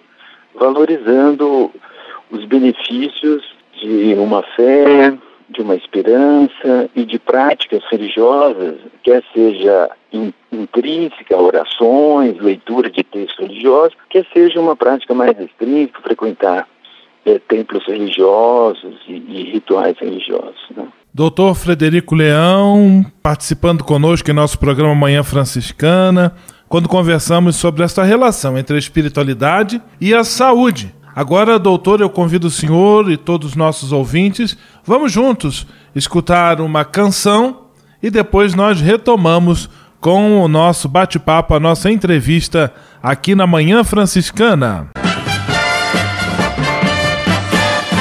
valorizando 0.55 1.71
os 2.31 2.45
benefícios 2.45 3.43
de 3.81 4.15
uma 4.15 4.43
fé, 4.43 5.15
de 5.51 5.63
uma 5.63 5.75
esperança 5.75 6.91
e 6.95 7.05
de 7.05 7.19
práticas 7.19 7.83
religiosas, 7.91 8.77
quer 9.03 9.23
seja 9.33 9.91
intrínseca, 10.53 11.37
orações, 11.37 12.39
leitura 12.41 12.91
de 12.91 13.03
textos 13.03 13.39
religiosos, 13.39 13.97
quer 14.11 14.27
seja 14.33 14.61
uma 14.61 14.77
prática 14.77 15.15
mais 15.15 15.39
extrínseca, 15.39 16.01
frequentar 16.03 16.69
é, 17.25 17.39
templos 17.39 17.87
religiosos 17.87 18.95
e, 19.07 19.13
e 19.13 19.51
rituais 19.53 19.97
religiosos. 19.99 20.61
Né? 20.77 20.87
Doutor 21.13 21.55
Frederico 21.55 22.15
Leão, 22.15 23.05
participando 23.23 23.83
conosco 23.85 24.31
em 24.31 24.35
nosso 24.35 24.59
programa 24.59 24.95
Manhã 24.95 25.23
Franciscana, 25.23 26.35
quando 26.69 26.89
conversamos 26.89 27.57
sobre 27.57 27.83
essa 27.83 28.05
relação 28.05 28.59
entre 28.59 28.77
a 28.77 28.79
espiritualidade 28.79 29.81
e 30.01 30.15
a 30.15 30.23
saúde. 30.23 30.95
Agora, 31.19 31.59
doutor, 31.59 32.01
eu 32.01 32.09
convido 32.09 32.47
o 32.47 32.51
senhor 32.51 33.11
e 33.11 33.17
todos 33.17 33.49
os 33.49 33.57
nossos 33.57 33.91
ouvintes, 33.91 34.57
vamos 34.85 35.11
juntos 35.11 35.67
escutar 35.93 36.61
uma 36.61 36.85
canção 36.85 37.63
e 38.01 38.09
depois 38.09 38.55
nós 38.55 38.81
retomamos 38.81 39.69
com 40.01 40.41
o 40.41 40.47
nosso 40.47 40.89
bate-papo, 40.89 41.55
a 41.55 41.59
nossa 41.59 41.91
entrevista 41.91 42.73
aqui 43.03 43.35
na 43.35 43.49
Manhã 43.49 43.83
Franciscana. 43.83 44.91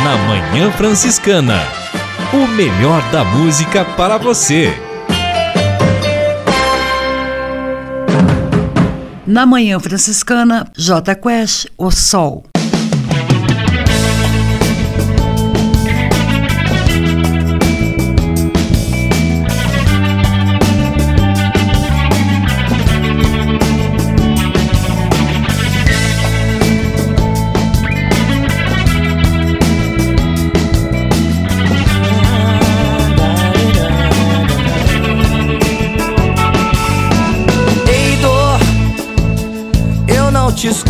Na 0.03 0.17
Manhã 0.27 0.69
Franciscana, 0.73 1.59
o 2.31 2.47
melhor 2.49 3.01
da 3.11 3.23
música 3.23 3.83
para 3.83 4.19
você. 4.19 4.71
Na 9.25 9.47
Manhã 9.47 9.79
Franciscana, 9.79 10.71
J 10.77 11.15
Quest, 11.15 11.65
O 11.79 11.89
Sol. 11.89 12.46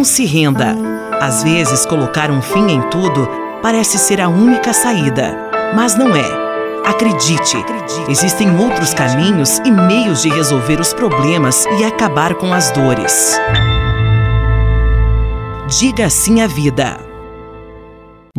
Não 0.00 0.04
se 0.04 0.24
renda. 0.24 0.74
Às 1.20 1.42
vezes, 1.42 1.84
colocar 1.84 2.30
um 2.30 2.40
fim 2.40 2.70
em 2.70 2.80
tudo 2.88 3.28
parece 3.60 3.98
ser 3.98 4.18
a 4.18 4.30
única 4.30 4.72
saída, 4.72 5.36
mas 5.76 5.94
não 5.94 6.16
é. 6.16 6.24
Acredite, 6.86 7.62
existem 8.08 8.58
outros 8.58 8.94
caminhos 8.94 9.58
e 9.58 9.70
meios 9.70 10.22
de 10.22 10.30
resolver 10.30 10.80
os 10.80 10.94
problemas 10.94 11.66
e 11.78 11.84
acabar 11.84 12.34
com 12.34 12.50
as 12.50 12.70
dores. 12.70 13.38
Diga 15.68 16.08
sim 16.08 16.40
à 16.40 16.46
vida. 16.46 17.09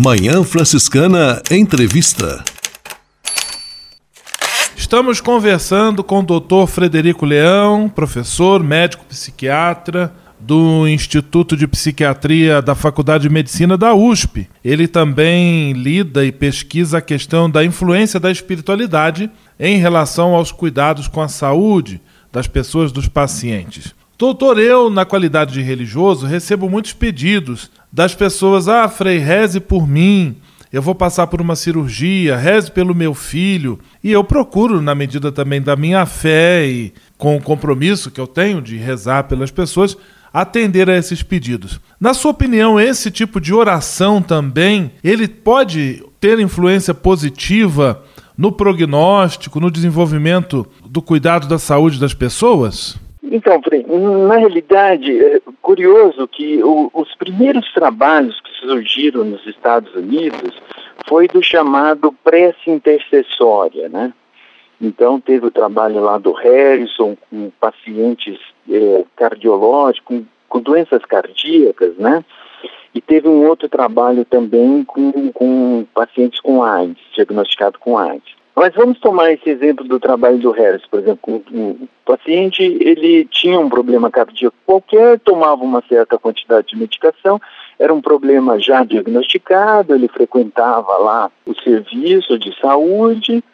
Manhã 0.00 0.44
Franciscana 0.44 1.42
Entrevista. 1.50 2.44
Estamos 4.76 5.20
conversando 5.20 6.04
com 6.04 6.20
o 6.20 6.22
Dr. 6.22 6.68
Frederico 6.68 7.26
Leão, 7.26 7.88
professor, 7.88 8.62
médico 8.62 9.04
psiquiatra 9.06 10.14
do 10.38 10.86
Instituto 10.86 11.56
de 11.56 11.66
Psiquiatria 11.66 12.62
da 12.62 12.76
Faculdade 12.76 13.24
de 13.24 13.28
Medicina 13.28 13.76
da 13.76 13.92
USP. 13.92 14.48
Ele 14.64 14.86
também 14.86 15.72
lida 15.72 16.24
e 16.24 16.30
pesquisa 16.30 16.98
a 16.98 17.02
questão 17.02 17.50
da 17.50 17.64
influência 17.64 18.20
da 18.20 18.30
espiritualidade 18.30 19.28
em 19.58 19.78
relação 19.78 20.32
aos 20.32 20.52
cuidados 20.52 21.08
com 21.08 21.20
a 21.20 21.26
saúde 21.26 22.00
das 22.30 22.46
pessoas, 22.46 22.92
dos 22.92 23.08
pacientes. 23.08 23.96
Doutor, 24.16 24.60
eu, 24.60 24.90
na 24.90 25.04
qualidade 25.04 25.54
de 25.54 25.62
religioso, 25.62 26.24
recebo 26.24 26.70
muitos 26.70 26.92
pedidos 26.92 27.68
das 27.92 28.14
pessoas: 28.14 28.68
ah, 28.68 28.88
Frei, 28.88 29.18
reze 29.18 29.60
por 29.60 29.86
mim, 29.86 30.36
eu 30.72 30.82
vou 30.82 30.94
passar 30.94 31.26
por 31.26 31.40
uma 31.40 31.56
cirurgia, 31.56 32.36
reze 32.36 32.70
pelo 32.70 32.94
meu 32.94 33.14
filho. 33.14 33.78
E 34.04 34.12
eu 34.12 34.22
procuro, 34.22 34.82
na 34.82 34.94
medida 34.94 35.32
também 35.32 35.62
da 35.62 35.76
minha 35.76 36.04
fé 36.04 36.66
e 36.66 36.92
com 37.16 37.36
o 37.36 37.42
compromisso 37.42 38.10
que 38.10 38.20
eu 38.20 38.26
tenho 38.26 38.60
de 38.60 38.76
rezar 38.76 39.24
pelas 39.24 39.50
pessoas, 39.50 39.96
atender 40.32 40.90
a 40.90 40.96
esses 40.96 41.22
pedidos. 41.22 41.80
Na 41.98 42.12
sua 42.12 42.30
opinião, 42.30 42.78
esse 42.78 43.10
tipo 43.10 43.40
de 43.40 43.54
oração 43.54 44.20
também, 44.20 44.92
ele 45.02 45.26
pode 45.26 46.04
ter 46.20 46.38
influência 46.38 46.92
positiva 46.92 48.04
no 48.36 48.52
prognóstico, 48.52 49.58
no 49.58 49.70
desenvolvimento 49.70 50.66
do 50.86 51.02
cuidado 51.02 51.48
da 51.48 51.58
saúde 51.58 51.98
das 51.98 52.14
pessoas? 52.14 52.96
Então, 53.30 53.60
na 54.26 54.36
realidade, 54.36 55.18
é 55.18 55.40
curioso 55.60 56.26
que 56.26 56.62
o, 56.62 56.90
os 56.94 57.14
primeiros 57.16 57.70
trabalhos 57.72 58.40
que 58.40 58.50
surgiram 58.66 59.24
nos 59.24 59.46
Estados 59.46 59.94
Unidos 59.94 60.56
foi 61.06 61.28
do 61.28 61.42
chamado 61.42 62.12
prece 62.24 62.70
intercessória, 62.70 63.88
né? 63.88 64.12
Então, 64.80 65.20
teve 65.20 65.46
o 65.46 65.50
trabalho 65.50 66.00
lá 66.00 66.18
do 66.18 66.32
Harrison 66.32 67.16
com 67.28 67.50
pacientes 67.60 68.38
é, 68.70 69.04
cardiológicos, 69.16 70.06
com, 70.06 70.24
com 70.48 70.60
doenças 70.60 71.04
cardíacas, 71.04 71.96
né? 71.96 72.24
E 72.94 73.00
teve 73.00 73.28
um 73.28 73.46
outro 73.46 73.68
trabalho 73.68 74.24
também 74.24 74.84
com, 74.84 75.30
com 75.32 75.86
pacientes 75.92 76.40
com 76.40 76.62
AIDS, 76.62 77.02
diagnosticado 77.14 77.78
com 77.78 77.98
AIDS. 77.98 78.37
Mas 78.58 78.74
vamos 78.74 78.98
tomar 78.98 79.30
esse 79.30 79.48
exemplo 79.48 79.84
do 79.86 80.00
trabalho 80.00 80.36
do 80.38 80.50
Harris, 80.50 80.84
por 80.90 80.98
exemplo, 80.98 81.44
o 81.52 81.88
paciente 82.04 82.60
ele 82.60 83.24
tinha 83.26 83.56
um 83.56 83.68
problema 83.68 84.10
cardíaco 84.10 84.56
qualquer, 84.66 85.20
tomava 85.20 85.62
uma 85.62 85.80
certa 85.88 86.18
quantidade 86.18 86.66
de 86.66 86.76
medicação, 86.76 87.40
era 87.78 87.94
um 87.94 88.00
problema 88.00 88.58
já 88.58 88.82
diagnosticado, 88.82 89.94
ele 89.94 90.08
frequentava 90.08 90.98
lá 90.98 91.30
o 91.46 91.54
serviço 91.54 92.36
de 92.36 92.52
saúde, 92.60 93.44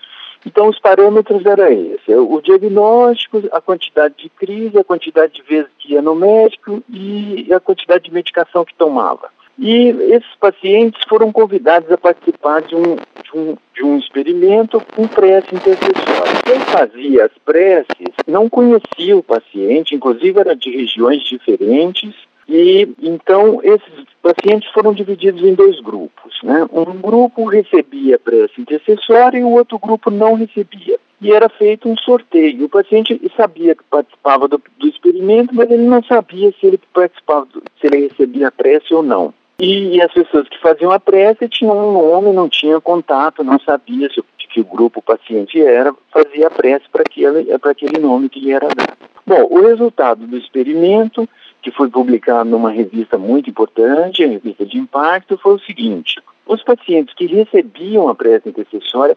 então 0.47 0.69
os 0.69 0.79
parâmetros 0.79 1.45
eram 1.45 1.69
esses, 1.69 2.09
o 2.09 2.41
diagnóstico, 2.41 3.43
a 3.53 3.61
quantidade 3.61 4.15
de 4.17 4.31
crise, 4.31 4.79
a 4.79 4.85
quantidade 4.85 5.35
de 5.35 5.43
vezes 5.43 5.71
que 5.79 5.93
ia 5.93 6.01
no 6.01 6.15
médico 6.15 6.83
e 6.89 7.53
a 7.53 7.61
quantidade 7.61 8.05
de 8.05 8.11
medicação 8.11 8.65
que 8.65 8.75
tomava. 8.75 9.34
E 9.59 9.89
esses 10.13 10.35
pacientes 10.41 11.01
foram 11.09 11.31
convidados 11.31 11.91
a 11.91 11.97
participar 11.97 12.63
de 12.63 12.75
um, 12.75 12.97
de 12.97 13.39
um, 13.39 13.57
de 13.75 13.85
um 13.85 13.99
experimento 13.99 14.83
com 14.95 15.07
prece 15.07 15.55
intercessória. 15.55 16.43
Quem 16.45 16.61
fazia 16.61 17.27
as 17.27 17.33
preces 17.45 18.15
não 18.27 18.49
conhecia 18.49 19.17
o 19.17 19.23
paciente, 19.23 19.95
inclusive 19.95 20.41
era 20.41 20.57
de 20.57 20.71
regiões 20.71 21.23
diferentes, 21.23 22.15
e 22.49 22.89
então 23.01 23.61
esses 23.63 24.05
pacientes 24.21 24.71
foram 24.73 24.93
divididos 24.93 25.43
em 25.43 25.55
dois 25.55 25.81
grupos. 25.81 26.35
Né? 26.43 26.67
Um 26.73 27.01
grupo 27.01 27.45
recebia 27.45 28.19
prece 28.19 28.61
intercessória 28.61 29.39
e 29.39 29.45
o 29.45 29.51
outro 29.51 29.79
grupo 29.79 30.11
não 30.11 30.35
recebia. 30.35 30.99
E 31.21 31.33
era 31.33 31.49
feito 31.49 31.89
um 31.89 31.97
sorteio. 31.97 32.67
O 32.67 32.69
paciente 32.69 33.19
sabia 33.37 33.75
que 33.75 33.85
participava 33.85 34.47
do, 34.47 34.61
do 34.79 34.87
experimento, 34.87 35.55
mas 35.55 35.71
ele 35.71 35.85
não 35.85 36.03
sabia 36.03 36.53
se 36.61 36.67
ele 36.67 36.79
participava, 36.93 37.47
se 37.81 37.87
ele 37.87 38.09
recebia 38.09 38.51
prece 38.51 38.93
ou 38.93 39.03
não. 39.03 39.33
E, 39.59 40.01
as 40.03 40.13
pessoas 40.13 40.49
que 40.49 40.59
faziam 40.59 40.91
a 40.91 40.99
prece 40.99 41.49
tinham 41.49 41.77
um 41.77 41.93
nome, 41.93 42.33
não 42.33 42.49
tinham 42.49 42.81
contato, 42.81 43.45
não 43.45 43.59
sabia 43.61 44.09
se, 44.09 44.23
de 44.39 44.49
que 44.49 44.63
grupo 44.63 44.99
o 44.99 45.03
paciente 45.03 45.61
era, 45.61 45.95
fazia 46.13 46.49
a 46.49 46.51
prece 46.51 46.85
para 46.91 47.03
aquele, 47.03 47.53
aquele 47.53 47.99
nome 47.99 48.29
que 48.29 48.41
lhe 48.41 48.53
era 48.53 48.67
dado. 48.69 48.97
Bom, 49.25 49.47
o 49.51 49.61
resultado 49.63 50.27
do 50.27 50.37
experimento, 50.37 51.29
que 51.63 51.71
foi 51.71 51.89
publicado 51.89 52.51
numa 52.51 52.71
revista 52.71 53.17
muito 53.17 53.49
importante, 53.49 54.25
a 54.25 54.29
revista 54.29 54.67
de 54.67 54.77
impacto, 54.77 55.39
foi 55.39 55.55
o 55.55 55.61
seguinte: 55.61 56.21
os 56.47 56.63
pacientes 56.63 57.15
que 57.15 57.27
recebiam 57.27 58.09
a 58.09 58.15
prece 58.15 58.49
intercessória 58.49 59.17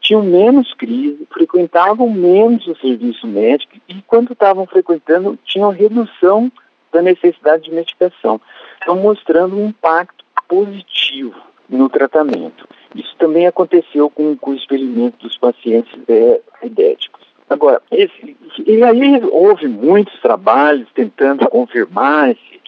tinham 0.00 0.22
menos 0.22 0.72
crise, 0.74 1.26
frequentavam 1.32 2.08
menos 2.08 2.66
o 2.66 2.76
serviço 2.76 3.26
médico 3.26 3.74
e, 3.88 4.00
quando 4.02 4.32
estavam 4.32 4.66
frequentando, 4.66 5.38
tinham 5.44 5.70
redução 5.70 6.52
da 6.92 7.02
necessidade 7.02 7.64
de 7.64 7.74
medicação 7.74 8.40
estão 8.80 8.96
mostrando 8.96 9.56
um 9.56 9.68
impacto 9.68 10.24
positivo 10.48 11.36
no 11.68 11.88
tratamento. 11.88 12.66
Isso 12.94 13.14
também 13.18 13.46
aconteceu 13.46 14.08
com, 14.08 14.36
com 14.36 14.52
o 14.52 14.54
experimento 14.54 15.18
dos 15.18 15.36
pacientes 15.36 15.92
é, 16.08 16.40
idéticos. 16.62 17.26
Agora, 17.50 17.80
esse, 17.90 18.36
e 18.66 18.82
aí 18.82 19.22
houve 19.30 19.66
muitos 19.68 20.18
trabalhos 20.20 20.88
tentando 20.94 21.48
confirmar 21.48 22.30
esse, 22.30 22.60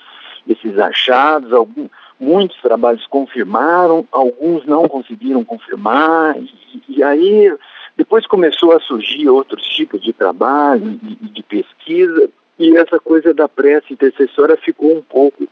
esses 0.48 0.78
achados, 0.78 1.52
algum, 1.52 1.88
muitos 2.18 2.60
trabalhos 2.60 3.06
confirmaram, 3.06 4.06
alguns 4.10 4.64
não 4.66 4.88
conseguiram 4.88 5.44
confirmar, 5.44 6.36
e, 6.38 6.50
e 6.88 7.02
aí 7.02 7.54
depois 7.96 8.26
começou 8.26 8.72
a 8.72 8.80
surgir 8.80 9.28
outros 9.28 9.66
tipos 9.66 10.00
de 10.02 10.12
trabalho 10.12 10.98
e 11.02 11.28
de 11.28 11.42
pesquisa, 11.42 12.30
e 12.60 12.76
essa 12.76 13.00
coisa 13.00 13.32
da 13.32 13.48
prece 13.48 13.94
intercessória 13.94 14.54
ficou 14.58 14.94
um 14.94 15.00
pouco 15.00 15.48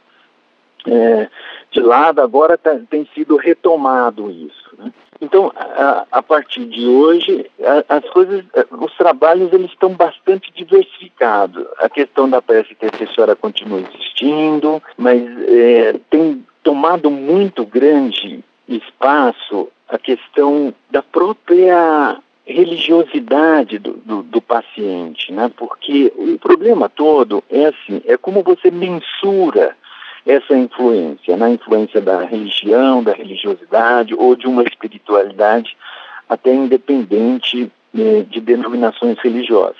é, 0.86 1.28
de 1.70 1.80
lado, 1.80 2.20
agora 2.20 2.58
tá, 2.58 2.78
tem 2.90 3.08
sido 3.14 3.36
retomado 3.36 4.30
isso. 4.30 4.70
Né? 4.78 4.92
Então, 5.18 5.50
a, 5.56 6.06
a, 6.12 6.22
partir 6.22 6.66
de 6.66 6.86
hoje, 6.86 7.50
a, 7.88 7.96
as 7.96 8.08
coisas, 8.10 8.44
os 8.78 8.94
trabalhos 8.96 9.50
eles 9.54 9.70
estão 9.70 9.94
bastante 9.94 10.52
diversificados. 10.52 11.66
A 11.78 11.88
questão 11.88 12.28
da 12.28 12.42
prece 12.42 12.72
intercessória 12.72 13.34
continua 13.34 13.80
existindo, 13.80 14.82
mas 14.98 15.22
é, 15.48 15.98
tem 16.10 16.46
tomado 16.62 17.10
muito 17.10 17.64
grande 17.64 18.44
espaço 18.68 19.68
a 19.88 19.98
questão 19.98 20.74
da 20.90 21.02
própria 21.02 22.18
religiosidade 22.48 23.78
do, 23.78 23.92
do, 23.92 24.22
do, 24.22 24.40
paciente, 24.40 25.30
né? 25.30 25.50
Porque 25.54 26.12
o 26.16 26.38
problema 26.38 26.88
todo 26.88 27.44
é 27.50 27.66
assim, 27.66 28.02
é 28.06 28.16
como 28.16 28.42
você 28.42 28.70
mensura 28.70 29.76
essa 30.26 30.56
influência, 30.56 31.37
na 31.37 31.50
influência 31.50 32.00
da 32.00 32.24
religião, 32.24 33.02
da 33.02 33.12
religiosidade 33.12 34.14
ou 34.14 34.34
de 34.34 34.46
uma 34.46 34.62
espiritualidade 34.62 35.76
até 36.28 36.52
independente 36.52 37.70
eh, 37.96 38.24
de 38.28 38.40
denominações 38.40 39.18
religiosas. 39.22 39.76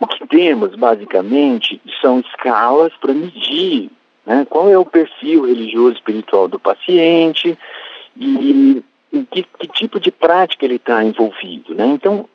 O 0.00 0.06
que 0.06 0.26
temos, 0.26 0.74
basicamente, 0.74 1.80
são 2.00 2.20
escalas 2.20 2.92
para 3.00 3.12
medir 3.12 3.90
né, 4.26 4.46
qual 4.48 4.70
é 4.70 4.78
o 4.78 4.86
perfil 4.86 5.46
religioso 5.46 5.94
espiritual 5.96 6.48
do 6.48 6.58
paciente 6.58 7.58
e 8.16 8.82
que, 9.30 9.42
que, 9.42 9.68
tipo 9.68 10.00
de 10.00 10.10
prática 10.10 10.64
ele 10.64 10.76
está 10.76 11.04
envolvido. 11.04 11.74
Né? 11.74 11.86
Então, 11.86 12.28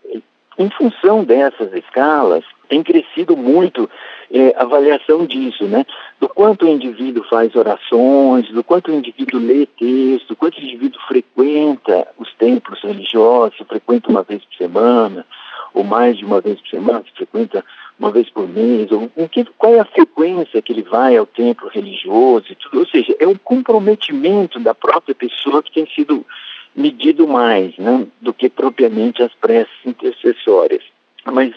em 0.58 0.70
função 0.72 1.24
dessas 1.24 1.74
escalas, 1.74 2.44
tem 2.68 2.84
crescido 2.84 3.38
muito 3.38 3.90
é, 4.32 4.54
avaliação 4.58 5.26
disso, 5.26 5.66
né? 5.66 5.86
Do 6.20 6.28
quanto 6.28 6.66
o 6.66 6.68
indivíduo 6.68 7.24
faz 7.30 7.56
orações, 7.56 8.50
do 8.50 8.64
quanto 8.64 8.92
o 8.92 8.94
indivíduo 8.94 9.40
lê 9.40 9.66
texto, 9.66 10.30
do 10.30 10.36
quanto 10.36 10.58
o 10.58 10.64
indivíduo 10.64 11.00
frequenta 11.08 12.08
os 12.18 12.34
templos 12.36 12.82
religiosos, 12.82 13.58
frequenta 13.68 14.10
uma 14.10 14.24
vez 14.24 14.44
por 14.44 14.56
semana, 14.56 15.26
ou 15.74 15.84
mais 15.84 16.18
de 16.18 16.26
uma 16.26 16.42
vez 16.42 16.60
por 16.60 16.70
semana, 16.70 17.04
se 17.06 17.12
frequenta 17.16 17.64
uma 18.00 18.12
vez 18.12 18.30
por 18.30 18.48
mês, 18.48 18.92
ou 18.92 19.10
que, 19.30 19.46
qual 19.58 19.76
é 19.76 19.80
a 19.80 19.86
frequência 19.86 20.62
que 20.62 20.74
ele 20.74 20.84
vai 20.84 21.16
ao 21.16 21.26
templo 21.26 21.70
religioso 21.70 22.48
e 22.50 22.56
tudo. 22.56 22.80
Ou 22.80 22.88
seja, 22.88 23.16
é 23.20 23.28
um 23.28 23.36
comprometimento 23.36 24.60
da 24.60 24.76
própria 24.76 25.16
pessoa 25.16 25.64
que 25.64 25.72
tem 25.72 25.88
sido 25.96 26.26
medido 26.78 27.28
mais, 27.28 27.76
né, 27.78 28.06
do 28.22 28.32
que 28.32 28.48
propriamente 28.48 29.24
as 29.24 29.34
preces 29.34 29.74
intercessórias. 29.84 30.84
Mas 31.26 31.52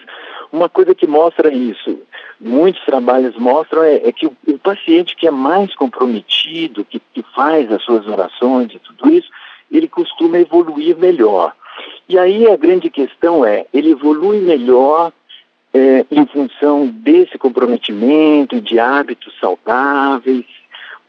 uma 0.50 0.68
coisa 0.68 0.94
que 0.94 1.06
mostra 1.06 1.52
isso, 1.52 2.00
muitos 2.40 2.82
trabalhos 2.86 3.36
mostram, 3.36 3.84
é, 3.84 3.96
é 3.96 4.10
que 4.10 4.26
o, 4.26 4.36
o, 4.48 4.58
paciente 4.58 5.14
que 5.14 5.28
é 5.28 5.30
mais 5.30 5.74
comprometido, 5.76 6.84
que, 6.86 7.00
que 7.12 7.22
faz 7.34 7.70
as 7.70 7.82
suas 7.84 8.06
orações 8.06 8.72
e 8.72 8.78
tudo 8.78 9.12
isso, 9.12 9.28
ele 9.70 9.86
costuma 9.86 10.38
evoluir 10.38 10.96
melhor. 10.96 11.54
E 12.08 12.18
aí 12.18 12.48
a 12.48 12.56
grande 12.56 12.90
questão 12.90 13.44
é, 13.44 13.66
ele 13.72 13.90
evolui 13.90 14.40
melhor 14.40 15.12
é, 15.72 16.04
em 16.10 16.26
função 16.26 16.86
desse 16.86 17.38
comprometimento, 17.38 18.60
de 18.60 18.78
hábitos 18.80 19.32
saudáveis, 19.38 20.46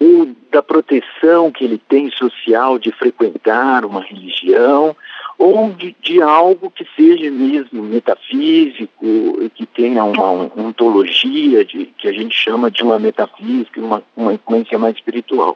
ou 0.02 0.36
da 0.52 0.64
proteção 0.64 1.52
que 1.52 1.64
ele 1.64 1.78
tem 1.78 2.10
social 2.10 2.80
de 2.80 2.92
frequentar 2.92 3.86
uma 3.86 4.02
religião, 4.02 4.96
ou 5.38 5.72
de, 5.74 5.96
de 6.02 6.20
algo 6.20 6.72
que 6.72 6.88
seja 6.96 7.30
mesmo 7.30 7.84
metafísico, 7.84 8.90
que 9.54 9.64
tenha 9.68 10.04
uma, 10.04 10.32
uma 10.32 10.68
ontologia 10.70 11.64
de, 11.64 11.86
que 12.00 12.08
a 12.08 12.12
gente 12.12 12.36
chama 12.36 12.72
de 12.72 12.82
uma 12.82 12.98
metafísica, 12.98 13.80
uma, 13.80 14.02
uma 14.18 14.34
influência 14.34 14.80
mais 14.80 14.96
espiritual. 14.96 15.56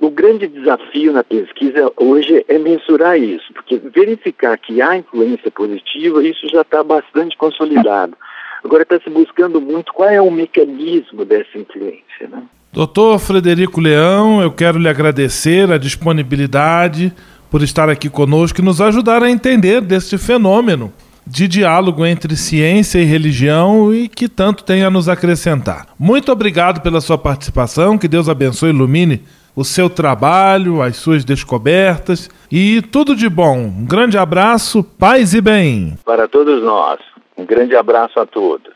O 0.00 0.10
grande 0.10 0.48
desafio 0.48 1.12
na 1.12 1.22
pesquisa 1.22 1.92
hoje 1.96 2.44
é 2.48 2.58
mensurar 2.58 3.16
isso, 3.16 3.52
porque 3.52 3.78
verificar 3.78 4.58
que 4.58 4.82
há 4.82 4.96
influência 4.96 5.52
positiva, 5.52 6.26
isso 6.26 6.48
já 6.48 6.62
está 6.62 6.82
bastante 6.82 7.36
consolidado. 7.36 8.16
Agora 8.64 8.82
está 8.82 8.98
se 8.98 9.08
buscando 9.08 9.60
muito 9.60 9.92
qual 9.92 10.08
é 10.08 10.20
o 10.20 10.32
mecanismo 10.32 11.24
dessa 11.24 11.56
influência. 11.56 12.26
Né? 12.28 12.42
Doutor 12.72 13.18
Frederico 13.18 13.80
Leão, 13.80 14.42
eu 14.42 14.52
quero 14.52 14.78
lhe 14.78 14.88
agradecer 14.88 15.72
a 15.72 15.78
disponibilidade 15.78 17.12
por 17.50 17.62
estar 17.62 17.88
aqui 17.88 18.10
conosco 18.10 18.60
e 18.60 18.64
nos 18.64 18.80
ajudar 18.80 19.22
a 19.22 19.30
entender 19.30 19.80
deste 19.80 20.18
fenômeno 20.18 20.92
de 21.26 21.48
diálogo 21.48 22.04
entre 22.04 22.36
ciência 22.36 22.98
e 22.98 23.04
religião 23.04 23.92
e 23.92 24.08
que 24.08 24.28
tanto 24.28 24.64
tem 24.64 24.82
a 24.82 24.90
nos 24.90 25.08
acrescentar. 25.08 25.86
Muito 25.98 26.30
obrigado 26.30 26.80
pela 26.80 27.00
sua 27.00 27.18
participação, 27.18 27.98
que 27.98 28.08
Deus 28.08 28.28
abençoe 28.28 28.70
e 28.70 28.74
ilumine 28.74 29.22
o 29.56 29.64
seu 29.64 29.90
trabalho, 29.90 30.80
as 30.82 30.96
suas 30.96 31.24
descobertas 31.24 32.30
e 32.50 32.80
tudo 32.80 33.16
de 33.16 33.28
bom. 33.28 33.58
Um 33.58 33.84
grande 33.84 34.16
abraço, 34.16 34.82
paz 34.82 35.34
e 35.34 35.40
bem. 35.40 35.98
Para 36.04 36.28
todos 36.28 36.62
nós, 36.62 37.00
um 37.36 37.44
grande 37.44 37.74
abraço 37.74 38.20
a 38.20 38.26
todos. 38.26 38.72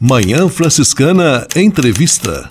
Manhã 0.00 0.48
Franciscana 0.48 1.46
Entrevista. 1.56 2.48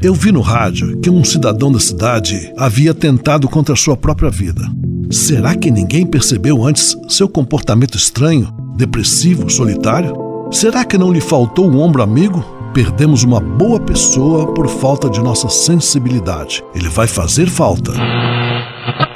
Eu 0.00 0.14
vi 0.14 0.30
no 0.30 0.40
rádio 0.40 1.00
que 1.00 1.10
um 1.10 1.24
cidadão 1.24 1.72
da 1.72 1.80
cidade 1.80 2.52
havia 2.56 2.94
tentado 2.94 3.48
contra 3.48 3.74
sua 3.74 3.96
própria 3.96 4.30
vida. 4.30 4.62
Será 5.10 5.56
que 5.56 5.70
ninguém 5.70 6.06
percebeu 6.06 6.64
antes 6.64 6.96
seu 7.08 7.28
comportamento 7.28 7.96
estranho, 7.96 8.52
depressivo, 8.76 9.50
solitário? 9.50 10.14
Será 10.52 10.84
que 10.84 10.96
não 10.96 11.12
lhe 11.12 11.20
faltou 11.20 11.68
um 11.68 11.80
ombro 11.80 12.02
amigo? 12.02 12.58
perdemos 12.78 13.24
uma 13.24 13.40
boa 13.40 13.80
pessoa 13.80 14.54
por 14.54 14.68
falta 14.68 15.10
de 15.10 15.20
nossa 15.20 15.48
sensibilidade. 15.48 16.62
Ele 16.72 16.88
vai 16.88 17.08
fazer 17.08 17.48
falta. 17.48 17.92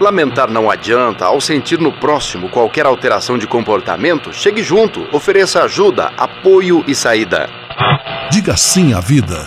Lamentar 0.01 0.51
não 0.51 0.68
adianta. 0.68 1.27
Ao 1.27 1.40
sentir 1.40 1.79
no 1.79 1.92
próximo 1.92 2.49
qualquer 2.49 2.87
alteração 2.87 3.38
de 3.38 3.47
comportamento, 3.47 4.33
chegue 4.33 4.64
junto, 4.64 5.07
ofereça 5.14 5.62
ajuda, 5.62 6.11
apoio 6.16 6.83
e 6.88 6.95
saída. 6.95 7.49
Diga 8.33 8.57
sim 8.57 8.95
à 8.95 9.01
vida. 9.01 9.47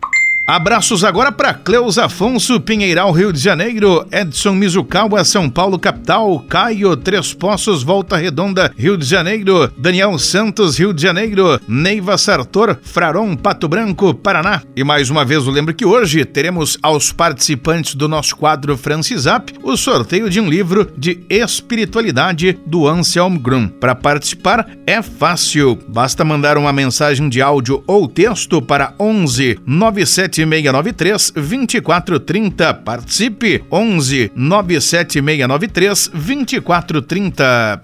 Abraços 0.51 1.05
agora 1.05 1.31
para 1.31 1.53
Cleus 1.53 1.97
Afonso, 1.97 2.59
Pinheiral, 2.59 3.13
Rio 3.13 3.31
de 3.31 3.39
Janeiro, 3.39 4.05
Edson 4.11 4.51
Mizukawa, 4.51 5.23
São 5.23 5.49
Paulo, 5.49 5.79
capital, 5.79 6.41
Caio, 6.41 6.97
Três 6.97 7.33
Poços, 7.33 7.83
Volta 7.83 8.17
Redonda, 8.17 8.69
Rio 8.77 8.97
de 8.97 9.05
Janeiro, 9.05 9.71
Daniel 9.77 10.19
Santos, 10.19 10.77
Rio 10.77 10.93
de 10.93 11.01
Janeiro, 11.01 11.57
Neiva 11.69 12.17
Sartor, 12.17 12.77
Fraron, 12.83 13.33
Pato 13.37 13.69
Branco, 13.69 14.13
Paraná. 14.13 14.61
E 14.75 14.83
mais 14.83 15.09
uma 15.09 15.23
vez 15.23 15.45
eu 15.45 15.53
lembro 15.53 15.73
que 15.73 15.85
hoje 15.85 16.25
teremos 16.25 16.77
aos 16.83 17.13
participantes 17.13 17.95
do 17.95 18.09
nosso 18.09 18.35
quadro 18.35 18.75
Francisap 18.75 19.53
o 19.63 19.77
sorteio 19.77 20.29
de 20.29 20.41
um 20.41 20.49
livro 20.49 20.91
de 20.97 21.23
espiritualidade 21.29 22.59
do 22.65 22.89
Anselm 22.89 23.37
Grum. 23.37 23.69
Para 23.69 23.95
participar 23.95 24.67
é 24.85 25.01
fácil, 25.01 25.79
basta 25.87 26.25
mandar 26.25 26.57
uma 26.57 26.73
mensagem 26.73 27.29
de 27.29 27.41
áudio 27.41 27.81
ou 27.87 28.05
texto 28.05 28.61
para 28.61 28.93
11 28.99 29.57
97 29.65 30.40
97693 30.45 31.31
2430. 31.31 32.73
Participe 32.73 33.63
11 33.71 34.31
97693 34.35 36.09
2430. 36.13 37.81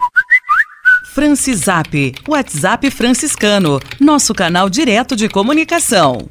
Francisap, 1.14 2.14
WhatsApp 2.28 2.92
franciscano, 2.92 3.80
nosso 4.00 4.36
canal 4.36 4.70
direto 4.70 5.16
de 5.16 5.28
comunicação. 5.28 6.30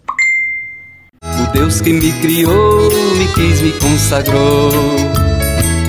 O 1.22 1.52
Deus 1.52 1.80
que 1.80 1.92
me 1.92 2.12
criou, 2.20 2.90
me 3.16 3.26
quis, 3.34 3.60
me 3.60 3.72
consagrou 3.72 4.70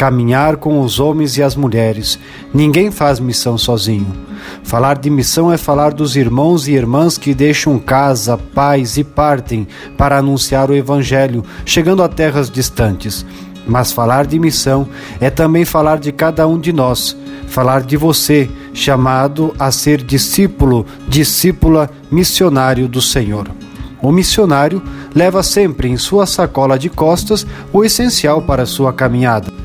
caminhar 0.00 0.56
com 0.56 0.80
os 0.80 0.98
homens 0.98 1.36
e 1.36 1.42
as 1.42 1.54
mulheres. 1.54 2.18
Ninguém 2.54 2.90
faz 2.90 3.20
missão 3.20 3.58
sozinho. 3.58 4.06
Falar 4.64 4.96
de 4.96 5.10
missão 5.10 5.52
é 5.52 5.58
falar 5.58 5.92
dos 5.92 6.16
irmãos 6.16 6.66
e 6.66 6.72
irmãs 6.72 7.18
que 7.18 7.34
deixam 7.34 7.78
casa, 7.78 8.38
pais 8.38 8.96
e 8.96 9.04
partem 9.04 9.68
para 9.98 10.16
anunciar 10.16 10.70
o 10.70 10.74
Evangelho, 10.74 11.44
chegando 11.66 12.02
a 12.02 12.08
terras 12.08 12.48
distantes. 12.48 13.26
Mas 13.66 13.92
falar 13.92 14.24
de 14.24 14.38
missão 14.38 14.88
é 15.20 15.28
também 15.28 15.66
falar 15.66 15.98
de 15.98 16.10
cada 16.12 16.48
um 16.48 16.58
de 16.58 16.72
nós, 16.72 17.14
falar 17.46 17.82
de 17.82 17.98
você, 17.98 18.48
chamado 18.72 19.54
a 19.58 19.70
ser 19.70 20.02
discípulo, 20.02 20.86
discípula, 21.08 21.90
missionário 22.10 22.88
do 22.88 23.02
Senhor. 23.02 23.50
O 24.00 24.10
missionário 24.10 24.82
leva 25.14 25.42
sempre 25.42 25.90
em 25.90 25.98
sua 25.98 26.24
sacola 26.24 26.78
de 26.78 26.88
costas 26.88 27.46
o 27.70 27.84
essencial 27.84 28.40
para 28.40 28.64
sua 28.64 28.94
caminhada. 28.94 29.59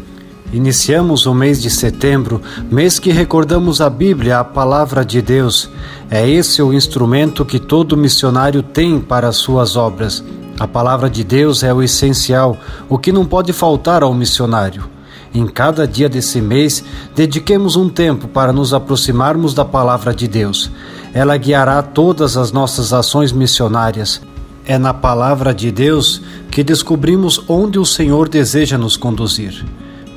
Iniciamos 0.56 1.26
o 1.26 1.34
mês 1.34 1.62
de 1.62 1.70
setembro, 1.70 2.42
mês 2.72 2.98
que 2.98 3.12
recordamos 3.12 3.82
a 3.82 3.90
Bíblia, 3.90 4.40
a 4.40 4.44
palavra 4.46 5.04
de 5.04 5.22
Deus. 5.22 5.70
É 6.10 6.26
esse 6.30 6.62
o 6.62 6.72
instrumento 6.72 7.44
que 7.44 7.60
todo 7.60 7.98
missionário 7.98 8.64
tem 8.64 9.02
para 9.02 9.28
as 9.28 9.36
suas 9.36 9.76
obras. 9.76 10.24
A 10.58 10.66
palavra 10.66 11.10
de 11.10 11.26
Deus 11.26 11.62
é 11.62 11.74
o 11.74 11.84
essencial, 11.84 12.58
o 12.88 12.98
que 12.98 13.12
não 13.12 13.26
pode 13.26 13.52
faltar 13.52 14.02
ao 14.02 14.14
missionário. 14.14 14.86
Em 15.34 15.46
cada 15.46 15.86
dia 15.86 16.08
desse 16.08 16.40
mês, 16.40 16.82
dediquemos 17.14 17.76
um 17.76 17.90
tempo 17.90 18.26
para 18.26 18.54
nos 18.54 18.74
aproximarmos 18.74 19.54
da 19.54 19.66
palavra 19.66 20.14
de 20.14 20.26
Deus. 20.26 20.72
Ela 21.14 21.36
guiará 21.36 21.82
todas 21.82 22.38
as 22.38 22.54
nossas 22.54 22.94
ações 22.94 23.34
missionárias. 23.34 24.22
É 24.66 24.78
na 24.78 24.94
palavra 24.94 25.54
de 25.54 25.70
Deus 25.70 26.22
que 26.50 26.64
descobrimos 26.64 27.44
onde 27.50 27.78
o 27.78 27.86
Senhor 27.86 28.30
deseja 28.30 28.78
nos 28.78 28.96
conduzir. 28.96 29.66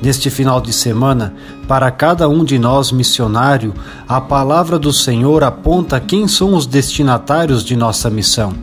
Neste 0.01 0.29
final 0.29 0.61
de 0.61 0.71
semana, 0.71 1.33
para 1.67 1.91
cada 1.91 2.29
um 2.29 2.45
de 2.45 2.57
nós 2.57 2.91
missionário, 2.91 3.73
a 4.07 4.21
palavra 4.21 4.79
do 4.79 4.93
Senhor 4.93 5.43
aponta 5.43 5.99
quem 5.99 6.27
são 6.27 6.53
os 6.53 6.65
destinatários 6.65 7.63
de 7.63 7.75
nossa 7.75 8.09
missão. 8.09 8.53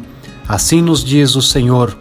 Assim 0.48 0.80
nos 0.80 1.04
diz 1.04 1.36
o 1.36 1.42
Senhor: 1.42 1.94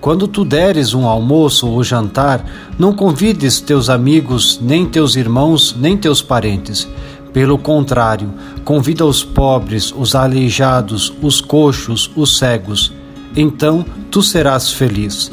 quando 0.00 0.28
tu 0.28 0.44
deres 0.44 0.94
um 0.94 1.04
almoço 1.04 1.66
ou 1.66 1.82
jantar, 1.82 2.44
não 2.78 2.92
convides 2.92 3.60
teus 3.60 3.90
amigos, 3.90 4.60
nem 4.62 4.86
teus 4.86 5.16
irmãos, 5.16 5.74
nem 5.76 5.96
teus 5.96 6.22
parentes. 6.22 6.86
Pelo 7.32 7.58
contrário, 7.58 8.32
convida 8.64 9.04
os 9.04 9.24
pobres, 9.24 9.92
os 9.96 10.14
aleijados, 10.14 11.12
os 11.20 11.40
coxos, 11.40 12.08
os 12.14 12.38
cegos. 12.38 12.92
Então 13.36 13.84
tu 14.10 14.22
serás 14.22 14.70
feliz. 14.70 15.30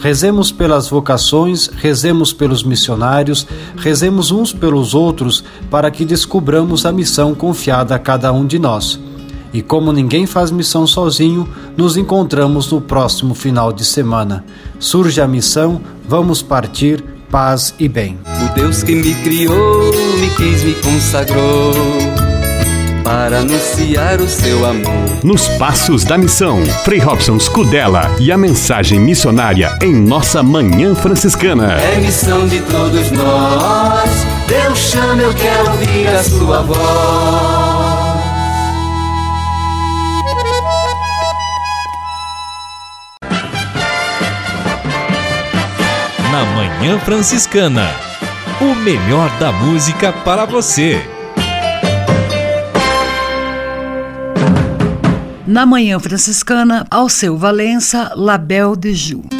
Rezemos 0.00 0.50
pelas 0.50 0.88
vocações, 0.88 1.68
rezemos 1.68 2.32
pelos 2.32 2.62
missionários, 2.64 3.46
rezemos 3.76 4.30
uns 4.30 4.50
pelos 4.50 4.94
outros 4.94 5.44
para 5.70 5.90
que 5.90 6.06
descubramos 6.06 6.86
a 6.86 6.92
missão 6.92 7.34
confiada 7.34 7.94
a 7.94 7.98
cada 7.98 8.32
um 8.32 8.46
de 8.46 8.58
nós. 8.58 8.98
E 9.52 9.60
como 9.60 9.92
ninguém 9.92 10.26
faz 10.26 10.50
missão 10.50 10.86
sozinho, 10.86 11.46
nos 11.76 11.96
encontramos 11.96 12.70
no 12.70 12.80
próximo 12.80 13.34
final 13.34 13.72
de 13.72 13.84
semana. 13.84 14.44
Surge 14.78 15.20
a 15.20 15.28
missão, 15.28 15.80
vamos 16.08 16.40
partir, 16.40 17.04
paz 17.30 17.74
e 17.78 17.86
bem. 17.86 18.18
O 18.24 18.54
Deus 18.54 18.82
que 18.82 18.94
me 18.94 19.14
criou, 19.16 19.92
me 20.18 20.30
quis, 20.36 20.62
me 20.62 20.74
consagrou 20.76 22.19
para 23.02 23.38
anunciar 23.38 24.20
o 24.20 24.28
seu 24.28 24.64
amor. 24.66 25.24
Nos 25.24 25.48
Passos 25.58 26.04
da 26.04 26.16
Missão, 26.18 26.64
Frei 26.84 26.98
Robson 26.98 27.38
Scudella 27.38 28.10
e 28.18 28.30
a 28.30 28.38
mensagem 28.38 28.98
missionária 28.98 29.76
em 29.82 29.94
nossa 29.94 30.42
Manhã 30.42 30.94
Franciscana. 30.94 31.74
É 31.80 31.96
missão 32.00 32.46
de 32.46 32.60
todos 32.60 33.10
nós, 33.10 34.10
Deus 34.46 34.78
chama, 34.78 35.22
eu 35.22 35.34
quero 35.34 35.70
ouvir 35.70 36.08
a 36.08 36.22
sua 36.22 36.62
voz. 36.62 36.80
Na 46.30 46.44
Manhã 46.54 46.98
Franciscana, 47.00 47.90
o 48.60 48.74
melhor 48.74 49.30
da 49.38 49.50
música 49.50 50.12
para 50.12 50.44
você. 50.44 51.19
Na 55.50 55.66
Manhã 55.66 55.98
Franciscana, 55.98 56.86
Alceu 56.88 57.36
Valença, 57.36 58.12
Label 58.14 58.76
de 58.76 58.94
Ju. 58.94 59.39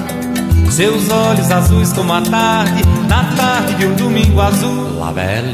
Seus 0.71 1.09
olhos 1.09 1.51
azuis 1.51 1.91
como 1.91 2.13
a 2.13 2.21
tarde 2.21 2.81
Na 3.09 3.25
tarde 3.35 3.75
de 3.75 3.85
um 3.87 3.93
domingo 3.93 4.39
azul. 4.39 4.97
La 4.97 5.11
Belle 5.11 5.53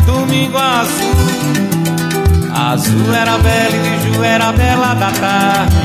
domingo 0.31 0.57
azul 0.57 1.11
Azul 2.53 3.13
era 3.13 3.37
bela 3.37 3.75
e 3.75 3.79
de 3.79 4.13
Ju 4.13 4.23
era 4.23 4.51
bela 4.53 4.93
da 4.93 5.11
tarde. 5.11 5.75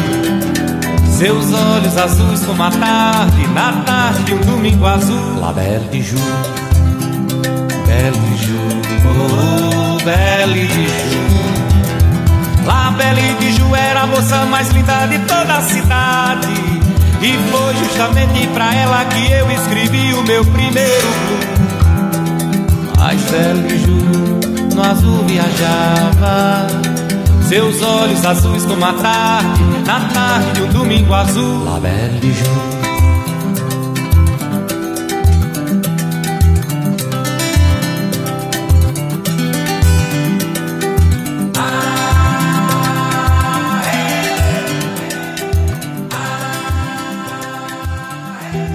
Seus 1.11 1.53
olhos 1.53 1.97
azuis 1.97 2.45
como 2.45 2.63
a 2.63 2.71
tarde, 2.71 3.47
na 3.49 3.73
tarde 3.85 4.35
um 4.35 4.41
domingo 4.41 4.87
azul. 4.87 5.41
La 5.41 5.53
Belle 5.53 5.89
de 5.91 6.03
Ju, 6.03 6.17
Belle 7.87 8.13
de 8.13 8.37
Ju, 8.37 8.59
oh, 9.09 10.05
Belle 10.05 10.67
de 10.67 10.67
Ju. 10.67 11.27
La 12.67 12.91
Belle 12.91 13.35
de 13.41 13.53
Ju 13.53 13.75
era 13.75 14.03
a 14.03 14.07
moça 14.07 14.45
mais 14.45 14.69
linda 14.71 15.07
de 15.07 15.19
toda 15.21 15.57
a 15.57 15.63
cidade. 15.63 16.47
E 17.23 17.33
foi 17.51 17.75
justamente 17.77 18.47
pra 18.49 18.75
ela 18.75 19.05
que 19.07 19.33
eu 19.33 19.51
escrevi 19.51 20.15
o 20.15 20.23
meu 20.23 20.45
primeiro. 20.45 21.09
Mas 22.99 23.21
Belle 23.31 23.63
de 23.63 23.79
Ju 23.79 24.36
no 24.77 24.83
azul 24.83 25.25
viajava. 25.25 26.67
Seus 27.49 27.81
olhos 27.83 28.25
azuis 28.25 28.65
como 28.67 28.85
a 28.85 28.93
tarde, 28.93 29.63
na 29.87 30.01
tarde 30.09 30.53
de 30.53 30.63
um 30.63 30.69
domingo 30.69 31.15
azul. 31.15 31.65
La 31.65 31.81
Belle 31.81 32.21
de 32.21 32.33
Ju. 32.33 32.45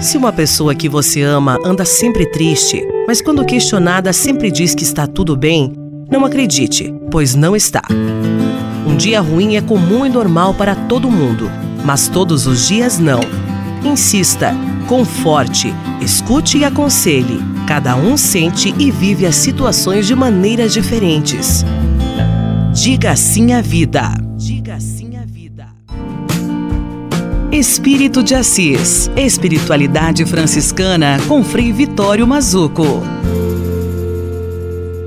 Se 0.00 0.18
uma 0.18 0.32
pessoa 0.32 0.74
que 0.74 0.88
você 0.88 1.22
ama 1.22 1.58
anda 1.64 1.84
sempre 1.84 2.26
triste, 2.26 2.84
mas 3.06 3.22
quando 3.22 3.46
questionada 3.46 4.12
sempre 4.12 4.50
diz 4.50 4.74
que 4.74 4.82
está 4.82 5.06
tudo 5.06 5.36
bem, 5.36 5.81
não 6.22 6.26
acredite, 6.28 6.94
pois 7.10 7.34
não 7.34 7.56
está. 7.56 7.82
Um 8.86 8.96
dia 8.96 9.20
ruim 9.20 9.56
é 9.56 9.60
comum 9.60 10.06
e 10.06 10.08
normal 10.08 10.54
para 10.54 10.76
todo 10.76 11.10
mundo, 11.10 11.50
mas 11.84 12.06
todos 12.06 12.46
os 12.46 12.68
dias 12.68 12.96
não. 13.00 13.18
Insista, 13.84 14.54
conforte, 14.86 15.74
escute 16.00 16.58
e 16.58 16.64
aconselhe. 16.64 17.40
Cada 17.66 17.96
um 17.96 18.16
sente 18.16 18.72
e 18.78 18.88
vive 18.92 19.26
as 19.26 19.34
situações 19.34 20.06
de 20.06 20.14
maneiras 20.14 20.72
diferentes. 20.72 21.64
Diga 22.72 23.16
sim 23.16 23.52
à 23.52 23.60
vida. 23.60 24.14
Diga 24.36 24.78
sim 24.78 25.16
à 25.16 25.24
vida. 25.24 25.66
Espírito 27.50 28.22
de 28.22 28.36
Assis. 28.36 29.10
Espiritualidade 29.16 30.24
franciscana 30.24 31.18
com 31.26 31.42
Frei 31.42 31.72
Vitório 31.72 32.24
Mazuco. 32.28 33.02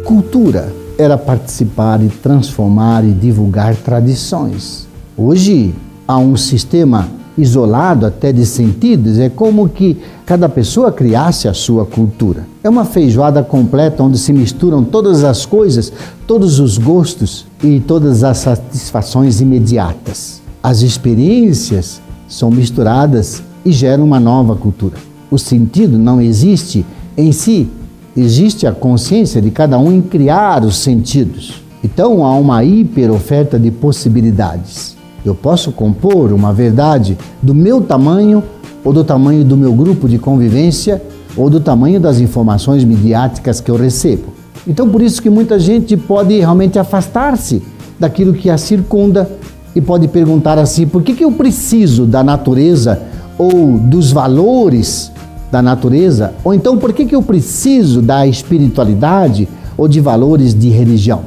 Cultura 0.03 0.84
era 0.98 1.18
participar 1.18 2.02
e 2.04 2.08
transformar 2.08 3.04
e 3.04 3.12
divulgar 3.12 3.76
tradições. 3.76 4.88
Hoje 5.18 5.74
há 6.08 6.18
um 6.18 6.38
sistema 6.38 7.08
isolado 7.38 8.06
até 8.06 8.32
de 8.32 8.46
sentidos, 8.46 9.20
é 9.20 9.30
como 9.30 9.68
que 9.68 9.98
cada 10.26 10.48
pessoa 10.48 10.91
criasse 10.91 11.48
a 11.48 11.54
sua 11.54 11.86
cultura. 11.86 12.48
É 12.64 12.70
uma 12.70 12.86
feijoada 12.86 13.43
completa 13.43 14.02
onde 14.04 14.18
se 14.18 14.32
misturam 14.32 14.84
todas 14.84 15.24
as 15.24 15.46
coisas, 15.46 15.91
todos 16.26 16.60
os 16.60 16.78
gostos 16.78 17.46
e 17.62 17.80
todas 17.82 18.24
as 18.24 18.38
satisfações 18.38 19.41
imediatas. 19.41 20.41
As 20.64 20.82
experiências 20.82 22.02
são 22.28 22.50
misturadas 22.50 23.43
e 23.66 23.72
geram 23.72 24.06
uma 24.06 24.20
nova 24.20 24.56
cultura. 24.56 24.96
O 25.30 25.38
sentido 25.38 25.98
não 25.98 26.22
existe 26.22 26.86
em 27.18 27.32
si, 27.32 27.68
existe 28.16 28.66
a 28.66 28.72
consciência 28.72 29.41
de 29.41 29.51
cada 29.51 29.78
um 29.78 29.91
em 29.91 30.01
criar 30.01 30.63
os 30.63 30.78
sentidos. 30.78 31.61
Então 31.84 32.26
há 32.26 32.36
uma 32.36 32.63
hiper 32.63 33.11
oferta 33.11 33.59
de 33.59 33.70
possibilidades. 33.70 34.95
Eu 35.26 35.36
posso 35.36 35.72
compor 35.72 36.32
uma 36.32 36.53
verdade 36.53 37.18
do 37.41 37.53
meu 37.53 37.82
tamanho 37.82 38.43
ou 38.84 38.93
do 38.93 39.03
tamanho 39.03 39.43
do 39.43 39.57
meu 39.57 39.74
grupo 39.74 40.07
de 40.07 40.18
convivência 40.18 41.01
ou 41.36 41.49
do 41.49 41.59
tamanho 41.59 41.99
das 41.99 42.20
informações 42.20 42.84
midiáticas 42.84 43.59
que 43.59 43.70
eu 43.70 43.76
recebo. 43.76 44.34
Então 44.68 44.88
por 44.88 45.01
isso 45.01 45.22
que 45.22 45.30
muita 45.30 45.59
gente 45.59 45.97
pode 45.97 46.38
realmente 46.38 46.80
afastar-se 46.80 47.61
daquilo 47.99 48.34
que 48.34 48.49
a 48.49 48.57
circunda 48.57 49.30
e 49.76 49.82
pode 49.82 50.07
perguntar 50.07 50.57
assim: 50.57 50.88
por 50.88 51.03
que, 51.03 51.13
que 51.13 51.24
eu 51.24 51.32
preciso 51.32 52.05
da 52.05 52.24
natureza 52.24 53.01
ou 53.38 53.78
dos 53.78 54.11
valores 54.11 55.11
da 55.52 55.62
natureza? 55.62 56.34
Ou 56.43 56.54
então, 56.54 56.78
por 56.78 56.93
que, 56.93 57.06
que 57.06 57.16
eu 57.16 57.22
preciso 57.22 58.02
da 58.02 58.26
espiritualidade 58.28 59.48
ou 59.78 59.88
de 59.88 60.00
valores 60.00 60.54
de 60.54 60.70
religião? 60.70 61.22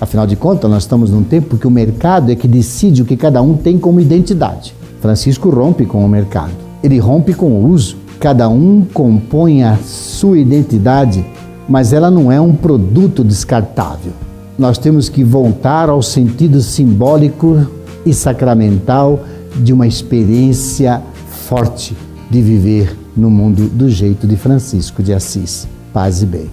Afinal 0.00 0.26
de 0.26 0.36
contas, 0.36 0.70
nós 0.70 0.84
estamos 0.84 1.10
num 1.10 1.24
tempo 1.24 1.56
que 1.56 1.66
o 1.66 1.70
mercado 1.70 2.30
é 2.30 2.36
que 2.36 2.46
decide 2.46 3.02
o 3.02 3.04
que 3.04 3.16
cada 3.16 3.42
um 3.42 3.56
tem 3.56 3.78
como 3.78 4.00
identidade. 4.00 4.74
Francisco 5.00 5.50
rompe 5.50 5.84
com 5.84 6.04
o 6.04 6.08
mercado, 6.08 6.52
ele 6.82 6.98
rompe 6.98 7.34
com 7.34 7.46
o 7.46 7.68
uso. 7.68 7.96
Cada 8.20 8.48
um 8.48 8.84
compõe 8.92 9.62
a 9.62 9.76
sua 9.76 10.38
identidade, 10.38 11.24
mas 11.68 11.92
ela 11.92 12.10
não 12.10 12.32
é 12.32 12.40
um 12.40 12.52
produto 12.52 13.22
descartável. 13.22 14.12
Nós 14.58 14.76
temos 14.76 15.08
que 15.08 15.22
voltar 15.22 15.88
ao 15.88 16.02
sentido 16.02 16.60
simbólico 16.60 17.64
e 18.04 18.12
sacramental 18.12 19.20
de 19.56 19.72
uma 19.72 19.86
experiência 19.86 21.00
forte 21.30 21.94
de 22.30 22.42
viver 22.42 22.96
no 23.16 23.30
mundo 23.30 23.68
do 23.68 23.88
jeito 23.88 24.26
de 24.26 24.36
Francisco 24.36 25.02
de 25.02 25.12
Assis. 25.12 25.66
Paz 25.92 26.22
e 26.22 26.26
bem. 26.26 26.50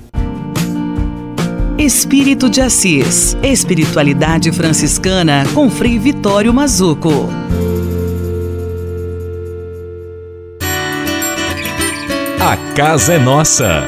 Espírito 1.78 2.50
de 2.50 2.62
Assis. 2.62 3.36
Espiritualidade 3.44 4.52
franciscana 4.52 5.44
com 5.54 5.70
Frei 5.70 6.00
Vitório 6.00 6.54
Mazuco. 6.54 7.30
A 12.40 12.58
casa 12.76 13.14
é 13.14 13.20
nossa. 13.20 13.84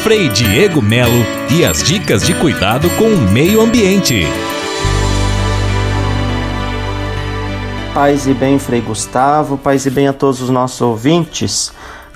Frei 0.00 0.28
Diego 0.28 0.82
Melo 0.82 1.24
e 1.50 1.64
as 1.64 1.82
dicas 1.82 2.24
de 2.24 2.34
cuidado 2.34 2.90
com 2.90 3.04
o 3.04 3.32
meio 3.32 3.60
ambiente. 3.60 4.24
Paz 7.94 8.28
e 8.28 8.32
bem, 8.32 8.56
Frei 8.56 8.80
Gustavo, 8.80 9.58
paz 9.58 9.84
e 9.84 9.90
bem 9.90 10.06
a 10.06 10.12
todos 10.12 10.40
os 10.40 10.48
nossos 10.48 10.80
ouvintes. 10.80 11.72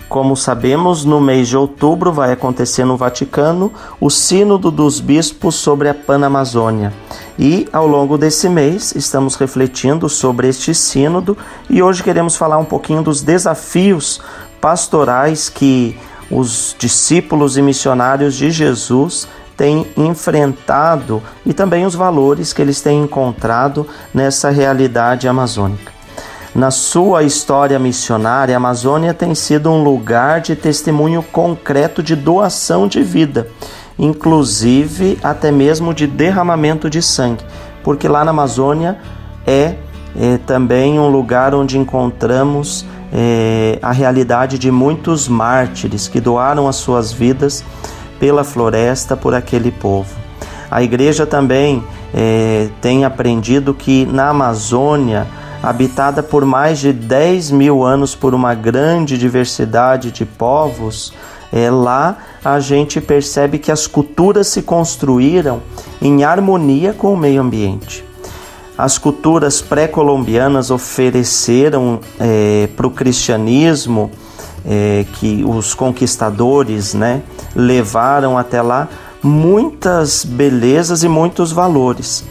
Como 0.08 0.36
sabemos, 0.36 1.04
no 1.04 1.20
mês 1.20 1.48
de 1.48 1.56
outubro 1.56 2.12
vai 2.12 2.30
acontecer 2.30 2.84
no 2.84 2.96
Vaticano 2.96 3.72
o 4.00 4.08
Sínodo 4.08 4.70
dos 4.70 5.00
Bispos 5.00 5.56
sobre 5.56 5.88
a 5.88 5.94
Panamazônia. 5.94 6.92
E 7.36 7.66
ao 7.72 7.88
longo 7.88 8.16
desse 8.16 8.48
mês 8.48 8.94
estamos 8.94 9.34
refletindo 9.34 10.08
sobre 10.08 10.48
este 10.48 10.72
sínodo 10.72 11.36
e 11.68 11.82
hoje 11.82 12.04
queremos 12.04 12.36
falar 12.36 12.58
um 12.58 12.64
pouquinho 12.64 13.02
dos 13.02 13.20
desafios 13.20 14.20
pastorais 14.60 15.48
que 15.48 15.98
os 16.30 16.76
discípulos 16.78 17.56
e 17.56 17.62
missionários 17.62 18.36
de 18.36 18.48
Jesus 18.52 19.26
têm 19.56 19.86
enfrentado 19.96 21.22
e 21.44 21.52
também 21.52 21.86
os 21.86 21.94
valores 21.94 22.52
que 22.52 22.60
eles 22.60 22.80
têm 22.80 23.02
encontrado 23.02 23.86
nessa 24.12 24.50
realidade 24.50 25.28
amazônica. 25.28 25.92
Na 26.54 26.70
sua 26.70 27.24
história 27.24 27.78
missionária, 27.80 28.54
a 28.54 28.58
Amazônia 28.58 29.12
tem 29.12 29.34
sido 29.34 29.68
um 29.70 29.82
lugar 29.82 30.40
de 30.40 30.54
testemunho 30.54 31.20
concreto 31.20 32.00
de 32.00 32.14
doação 32.14 32.86
de 32.86 33.02
vida, 33.02 33.48
inclusive 33.98 35.18
até 35.20 35.50
mesmo 35.50 35.92
de 35.92 36.06
derramamento 36.06 36.88
de 36.88 37.02
sangue, 37.02 37.44
porque 37.82 38.06
lá 38.06 38.24
na 38.24 38.30
Amazônia 38.30 38.98
é, 39.44 39.74
é 40.16 40.38
também 40.46 40.98
um 40.98 41.08
lugar 41.08 41.56
onde 41.56 41.76
encontramos 41.76 42.86
é, 43.12 43.78
a 43.82 43.90
realidade 43.90 44.56
de 44.56 44.70
muitos 44.70 45.26
mártires 45.28 46.06
que 46.06 46.20
doaram 46.20 46.68
as 46.68 46.76
suas 46.76 47.12
vidas 47.12 47.64
pela 48.24 48.42
floresta, 48.42 49.14
por 49.14 49.34
aquele 49.34 49.70
povo. 49.70 50.08
A 50.70 50.82
igreja 50.82 51.26
também 51.26 51.84
é, 52.14 52.68
tem 52.80 53.04
aprendido 53.04 53.74
que 53.74 54.06
na 54.06 54.30
Amazônia, 54.30 55.26
habitada 55.62 56.22
por 56.22 56.42
mais 56.46 56.78
de 56.78 56.90
10 56.90 57.50
mil 57.50 57.84
anos 57.84 58.14
por 58.14 58.32
uma 58.32 58.54
grande 58.54 59.18
diversidade 59.18 60.10
de 60.10 60.24
povos, 60.24 61.12
é, 61.52 61.70
lá 61.70 62.16
a 62.42 62.58
gente 62.60 62.98
percebe 62.98 63.58
que 63.58 63.70
as 63.70 63.86
culturas 63.86 64.46
se 64.46 64.62
construíram 64.62 65.60
em 66.00 66.24
harmonia 66.24 66.94
com 66.94 67.12
o 67.12 67.18
meio 67.18 67.42
ambiente. 67.42 68.02
As 68.78 68.96
culturas 68.96 69.60
pré-colombianas 69.60 70.70
ofereceram 70.70 72.00
é, 72.18 72.70
para 72.74 72.86
o 72.86 72.90
cristianismo 72.90 74.10
é, 74.64 75.04
que 75.14 75.44
os 75.44 75.74
conquistadores 75.74 76.94
né, 76.94 77.22
levaram 77.54 78.38
até 78.38 78.62
lá 78.62 78.88
muitas 79.22 80.24
belezas 80.24 81.02
e 81.02 81.08
muitos 81.08 81.52
valores, 81.52 82.24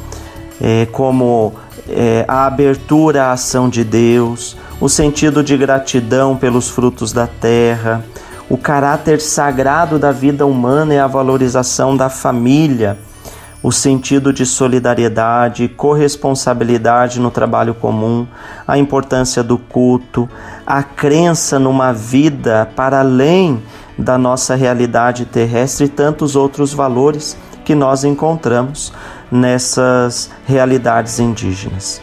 é, 0.62 0.88
como 0.92 1.54
é, 1.90 2.26
a 2.28 2.46
abertura 2.46 3.26
à 3.26 3.32
ação 3.32 3.70
de 3.70 3.84
Deus, 3.84 4.56
o 4.80 4.88
sentido 4.90 5.44
de 5.44 5.58
gratidão 5.58 6.36
pelos 6.36 6.70
frutos 6.70 7.12
da 7.12 7.28
terra, 7.28 8.04
o 8.50 8.58
caráter 8.58 9.20
sagrado 9.22 9.98
da 9.98 10.12
vida 10.12 10.46
humana 10.46 10.94
e 10.94 11.00
a 11.00 11.08
valorização 11.08 11.96
da 11.96 12.10
família, 12.10 12.98
o 13.64 13.72
sentido 13.72 14.34
de 14.34 14.46
solidariedade, 14.46 15.70
corresponsabilidade 15.70 17.18
no 17.20 17.32
trabalho 17.32 17.74
comum, 17.74 18.28
a 18.68 18.78
importância 18.78 19.42
do 19.42 19.58
culto, 19.58 20.30
a 20.68 20.84
crença 20.84 21.58
numa 21.58 21.94
vida 21.94 22.70
para 22.76 23.00
além 23.00 23.64
da 23.98 24.18
nossa 24.18 24.54
realidade 24.54 25.26
terrestre 25.26 25.86
e 25.86 25.90
tantos 25.90 26.36
outros 26.36 26.74
valores 26.74 27.38
que 27.64 27.74
nós 27.74 28.04
encontramos 28.04 28.92
nessas 29.32 30.30
realidades 30.46 31.20
indígenas. 31.20 32.02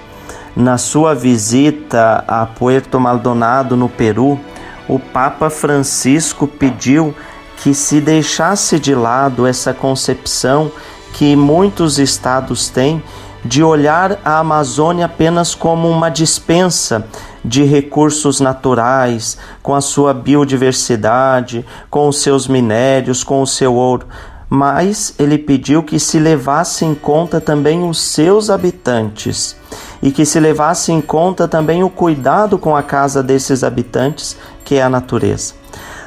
Na 0.57 0.79
sua 0.79 1.15
visita 1.15 2.25
a 2.27 2.47
Puerto 2.47 2.99
Maldonado, 2.99 3.77
no 3.77 3.89
Peru, 3.89 4.41
o 4.89 4.99
Papa 4.99 5.51
Francisco 5.51 6.47
pediu 6.47 7.15
que 7.59 7.75
se 7.75 8.01
deixasse 8.01 8.79
de 8.79 8.95
lado 8.95 9.47
essa 9.47 9.75
concepção 9.75 10.73
que 11.13 11.35
muitos 11.37 11.99
estados 11.99 12.69
têm 12.69 13.03
de 13.45 13.63
olhar 13.63 14.19
a 14.25 14.39
Amazônia 14.39 15.07
apenas 15.07 15.55
como 15.55 15.89
uma 15.89 16.11
dispensa 16.11 17.07
de 17.45 17.65
recursos 17.65 18.41
naturais, 18.41 19.39
com 19.63 19.75
a 19.75 19.81
sua 19.81 20.13
biodiversidade, 20.13 21.65
com 21.89 22.07
os 22.09 22.21
seus 22.21 22.47
minérios, 22.47 23.25
com 23.25 23.41
o 23.41 23.47
seu 23.47 23.75
ouro. 23.75 24.07
Mas 24.49 25.15
ele 25.19 25.39
pediu 25.39 25.83
que 25.83 25.99
se 25.99 26.19
levasse 26.19 26.85
em 26.85 26.95
conta 26.95 27.41
também 27.41 27.89
os 27.89 28.01
seus 28.01 28.51
habitantes 28.51 29.57
e 30.03 30.11
que 30.11 30.27
se 30.27 30.41
levasse 30.41 30.93
em 30.93 31.01
conta 31.01 31.47
também 31.47 31.85
o 31.85 31.89
cuidado 31.89 32.59
com 32.59 32.75
a 32.75 32.83
casa 32.83 33.23
desses 33.23 33.63
habitantes, 33.63 34.37
que 34.65 34.75
é 34.75 34.83
a 34.83 34.91
natureza 34.91 35.60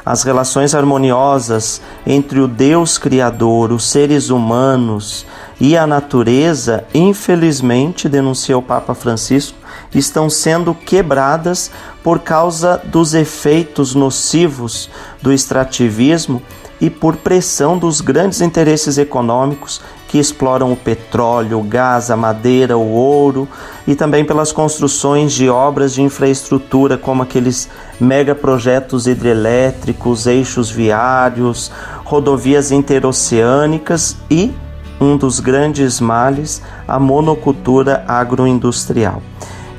as 0.05 0.23
relações 0.23 0.75
harmoniosas 0.75 1.81
entre 2.05 2.39
o 2.39 2.47
Deus 2.47 2.97
Criador, 2.97 3.71
os 3.71 3.85
seres 3.85 4.29
humanos 4.29 5.25
e 5.59 5.77
a 5.77 5.87
natureza, 5.87 6.83
infelizmente, 6.93 8.09
denunciou 8.09 8.59
o 8.59 8.65
Papa 8.65 8.93
Francisco, 8.93 9.57
estão 9.95 10.29
sendo 10.29 10.73
quebradas 10.73 11.71
por 12.03 12.19
causa 12.19 12.81
dos 12.83 13.13
efeitos 13.13 13.95
nocivos 13.95 14.89
do 15.21 15.31
extrativismo 15.31 16.41
e 16.81 16.89
por 16.89 17.15
pressão 17.15 17.77
dos 17.77 18.01
grandes 18.01 18.41
interesses 18.41 18.97
econômicos 18.97 19.79
que 20.13 20.19
exploram 20.19 20.71
o 20.71 20.75
petróleo, 20.75 21.59
o 21.59 21.63
gás, 21.63 22.11
a 22.11 22.15
madeira, 22.15 22.77
o 22.77 22.87
ouro 22.91 23.49
e 23.87 23.95
também 23.95 24.23
pelas 24.23 24.51
construções 24.51 25.33
de 25.33 25.49
obras 25.49 25.91
de 25.91 26.03
infraestrutura 26.03 26.99
como 26.99 27.23
aqueles 27.23 27.67
megaprojetos 27.99 29.07
hidrelétricos, 29.07 30.27
eixos 30.27 30.69
viários, 30.69 31.71
rodovias 32.05 32.71
interoceânicas 32.71 34.15
e 34.29 34.53
um 35.01 35.17
dos 35.17 35.39
grandes 35.39 35.99
males, 35.99 36.61
a 36.87 36.99
monocultura 36.99 38.03
agroindustrial. 38.07 39.19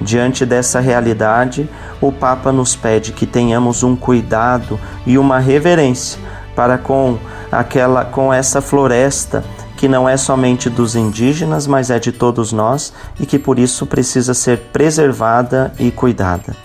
Diante 0.01 0.45
dessa 0.45 0.81
realidade, 0.81 1.71
o 2.01 2.11
Papa 2.11 2.51
nos 2.51 2.75
pede 2.75 3.13
que 3.13 3.25
tenhamos 3.25 3.85
um 3.85 3.95
cuidado 3.95 4.81
e 5.07 5.17
uma 5.17 5.39
reverência 5.39 6.19
para 6.57 6.77
com 6.77 7.19
aquela 7.53 8.05
com 8.05 8.35
essa 8.35 8.61
floresta 8.61 9.45
que 9.77 9.89
não 9.89 10.09
é 10.09 10.17
somente 10.17 10.71
dos 10.71 10.97
indígenas, 10.97 11.67
mas 11.67 11.91
é 11.91 11.99
de 11.99 12.13
todos 12.13 12.53
nós 12.53 12.93
e 13.19 13.27
que 13.27 13.39
por 13.39 13.59
isso 13.59 13.87
precisa 13.87 14.35
ser 14.35 14.59
preservada 14.73 15.73
e 15.79 15.91
cuidada. 15.91 16.57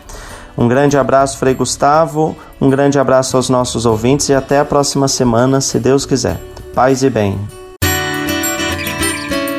Um 0.58 0.68
grande 0.68 0.98
abraço, 0.98 1.38
Frei 1.38 1.54
Gustavo, 1.54 2.36
um 2.60 2.70
grande 2.70 3.00
abraço 3.00 3.38
aos 3.38 3.50
nossos 3.50 3.86
ouvintes 3.86 4.28
e 4.30 4.34
até 4.34 4.60
a 4.60 4.66
próxima 4.66 5.08
semana, 5.08 5.62
se 5.62 5.80
Deus 5.80 6.06
quiser. 6.06 6.38
Paz 6.76 7.02
e 7.02 7.10
bem. 7.10 7.40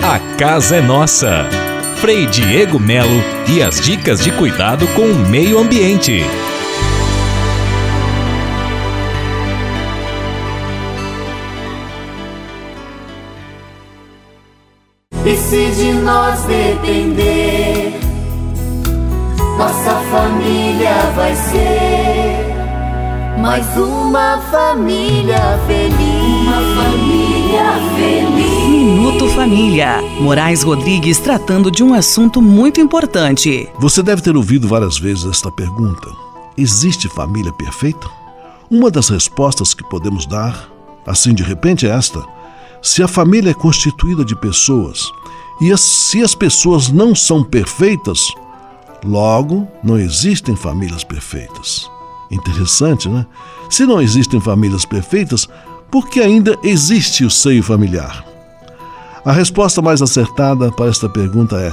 A 0.03 0.19
casa 0.37 0.77
é 0.77 0.81
nossa. 0.81 1.47
Frei 1.97 2.27
Diego 2.27 2.79
Melo 2.79 3.23
e 3.49 3.63
as 3.63 3.81
dicas 3.81 4.21
de 4.21 4.31
cuidado 4.33 4.87
com 4.89 5.03
o 5.03 5.15
meio 5.29 5.59
ambiente. 5.59 6.23
E 15.23 15.37
se 15.37 15.71
de 15.73 15.93
nós 15.93 16.41
depender, 16.45 17.93
nossa 19.59 20.01
família 20.11 20.95
vai 21.15 21.37
ser 21.37 22.51
mais 23.39 23.67
uma 23.77 24.39
família 24.51 25.61
feliz. 25.67 26.47
Uma 26.47 26.83
família 26.83 27.65
feliz. 27.95 28.69
Minuto 28.71 29.29
Família. 29.29 30.01
Moraes 30.19 30.63
Rodrigues 30.63 31.19
tratando 31.19 31.71
de 31.71 31.85
um 31.85 31.93
assunto 31.93 32.41
muito 32.41 32.81
importante. 32.81 33.69
Você 33.79 34.03
deve 34.03 34.23
ter 34.23 34.35
ouvido 34.35 34.67
várias 34.67 34.99
vezes 34.99 35.27
esta 35.27 35.51
pergunta: 35.51 36.09
existe 36.57 37.11
família 37.11 37.53
perfeita? 37.53 38.09
Uma 38.71 38.91
das 38.91 39.11
respostas 39.11 39.75
que 39.75 39.85
podemos 39.85 40.25
dar, 40.25 40.67
assim 41.07 41.35
de 41.35 41.43
repente, 41.43 41.87
é 41.87 41.91
esta 41.91 42.40
se 42.83 43.03
a 43.03 43.09
família 43.09 43.51
é 43.51 43.55
constituída 43.55 44.25
de 44.25 44.35
pessoas 44.35 45.11
e 45.61 45.73
as, 45.73 45.81
se 45.81 46.23
as 46.23 46.35
pessoas 46.35 46.89
não 46.89 47.15
são 47.15 47.45
perfeitas, 47.45 48.33
logo 49.05 49.69
não 49.83 49.99
existem 49.99 50.57
famílias 50.57 51.05
perfeitas. 51.05 51.91
Interessante, 52.31 53.09
né? 53.09 53.27
Se 53.69 53.85
não 53.85 54.01
existem 54.01 54.41
famílias 54.41 54.85
perfeitas, 54.85 55.49
por 55.91 56.09
que 56.09 56.21
ainda 56.21 56.57
existe 56.63 57.25
o 57.25 57.31
seio 57.31 57.63
familiar? 57.63 58.25
A 59.25 59.33
resposta 59.33 59.83
mais 59.83 60.01
acertada 60.01 60.73
para 60.73 60.87
esta 60.87 61.09
pergunta 61.09 61.57
é: 61.57 61.73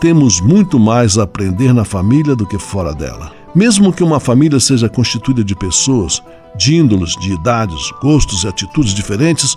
temos 0.00 0.40
muito 0.40 0.78
mais 0.78 1.16
a 1.16 1.22
aprender 1.22 1.72
na 1.72 1.84
família 1.84 2.36
do 2.36 2.46
que 2.46 2.58
fora 2.58 2.92
dela. 2.92 3.32
Mesmo 3.54 3.92
que 3.92 4.04
uma 4.04 4.20
família 4.20 4.60
seja 4.60 4.88
constituída 4.88 5.42
de 5.42 5.54
pessoas 5.54 6.22
de 6.56 6.76
índolos, 6.76 7.16
de 7.16 7.32
idades, 7.32 7.90
gostos 8.02 8.44
e 8.44 8.48
atitudes 8.48 8.92
diferentes, 8.92 9.56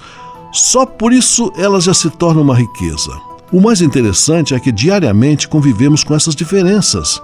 só 0.52 0.86
por 0.86 1.14
isso 1.14 1.52
ela 1.56 1.80
já 1.80 1.94
se 1.94 2.10
torna 2.10 2.42
uma 2.42 2.56
riqueza. 2.56 3.12
O 3.52 3.60
mais 3.60 3.82
interessante 3.82 4.54
é 4.54 4.60
que 4.60 4.72
diariamente 4.72 5.48
convivemos 5.48 6.04
com 6.04 6.16
essas 6.16 6.36
diferenças. 6.36 7.22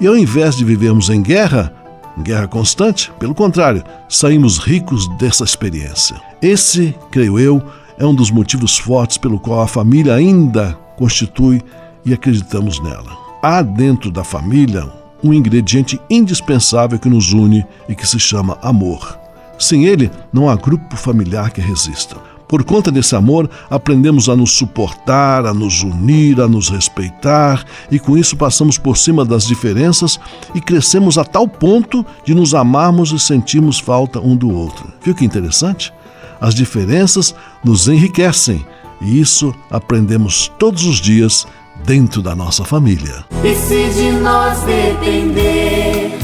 E 0.00 0.06
ao 0.06 0.16
invés 0.16 0.56
de 0.56 0.64
vivermos 0.64 1.08
em 1.08 1.22
guerra, 1.22 1.72
em 2.16 2.22
guerra 2.22 2.48
constante, 2.48 3.12
pelo 3.18 3.34
contrário, 3.34 3.84
saímos 4.08 4.58
ricos 4.58 5.08
dessa 5.18 5.44
experiência. 5.44 6.20
Esse, 6.42 6.94
creio 7.10 7.38
eu, 7.38 7.62
é 7.96 8.04
um 8.04 8.14
dos 8.14 8.30
motivos 8.30 8.76
fortes 8.76 9.18
pelo 9.18 9.38
qual 9.38 9.60
a 9.60 9.68
família 9.68 10.14
ainda 10.14 10.76
constitui 10.96 11.62
e 12.04 12.12
acreditamos 12.12 12.80
nela. 12.80 13.16
Há 13.42 13.62
dentro 13.62 14.10
da 14.10 14.24
família 14.24 14.88
um 15.22 15.32
ingrediente 15.32 16.00
indispensável 16.08 16.98
que 16.98 17.08
nos 17.08 17.32
une 17.32 17.64
e 17.88 17.94
que 17.94 18.06
se 18.06 18.18
chama 18.18 18.58
amor. 18.62 19.18
Sem 19.58 19.84
ele, 19.84 20.10
não 20.32 20.48
há 20.48 20.54
grupo 20.56 20.96
familiar 20.96 21.50
que 21.50 21.60
resista. 21.60 22.16
Por 22.48 22.64
conta 22.64 22.90
desse 22.90 23.14
amor, 23.14 23.48
aprendemos 23.68 24.28
a 24.30 24.34
nos 24.34 24.52
suportar, 24.52 25.44
a 25.44 25.52
nos 25.52 25.82
unir, 25.82 26.40
a 26.40 26.48
nos 26.48 26.70
respeitar, 26.70 27.62
e 27.90 27.98
com 27.98 28.16
isso 28.16 28.36
passamos 28.36 28.78
por 28.78 28.96
cima 28.96 29.22
das 29.22 29.46
diferenças 29.46 30.18
e 30.54 30.60
crescemos 30.60 31.18
a 31.18 31.24
tal 31.24 31.46
ponto 31.46 32.04
de 32.24 32.34
nos 32.34 32.54
amarmos 32.54 33.12
e 33.12 33.18
sentirmos 33.18 33.78
falta 33.78 34.18
um 34.18 34.34
do 34.34 34.50
outro. 34.50 34.90
Viu 35.02 35.14
que 35.14 35.26
interessante? 35.26 35.92
As 36.40 36.54
diferenças 36.54 37.34
nos 37.62 37.86
enriquecem 37.86 38.64
e 39.02 39.20
isso 39.20 39.54
aprendemos 39.70 40.50
todos 40.58 40.84
os 40.86 40.96
dias 40.96 41.46
dentro 41.84 42.22
da 42.22 42.34
nossa 42.34 42.64
família. 42.64 43.26
E 43.44 43.54
se 43.54 43.90
de 43.90 44.12
nós 44.12 44.58
depender, 44.62 46.18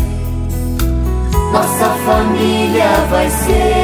nossa 1.52 1.90
família 2.04 3.06
vai 3.10 3.28
ser 3.30 3.83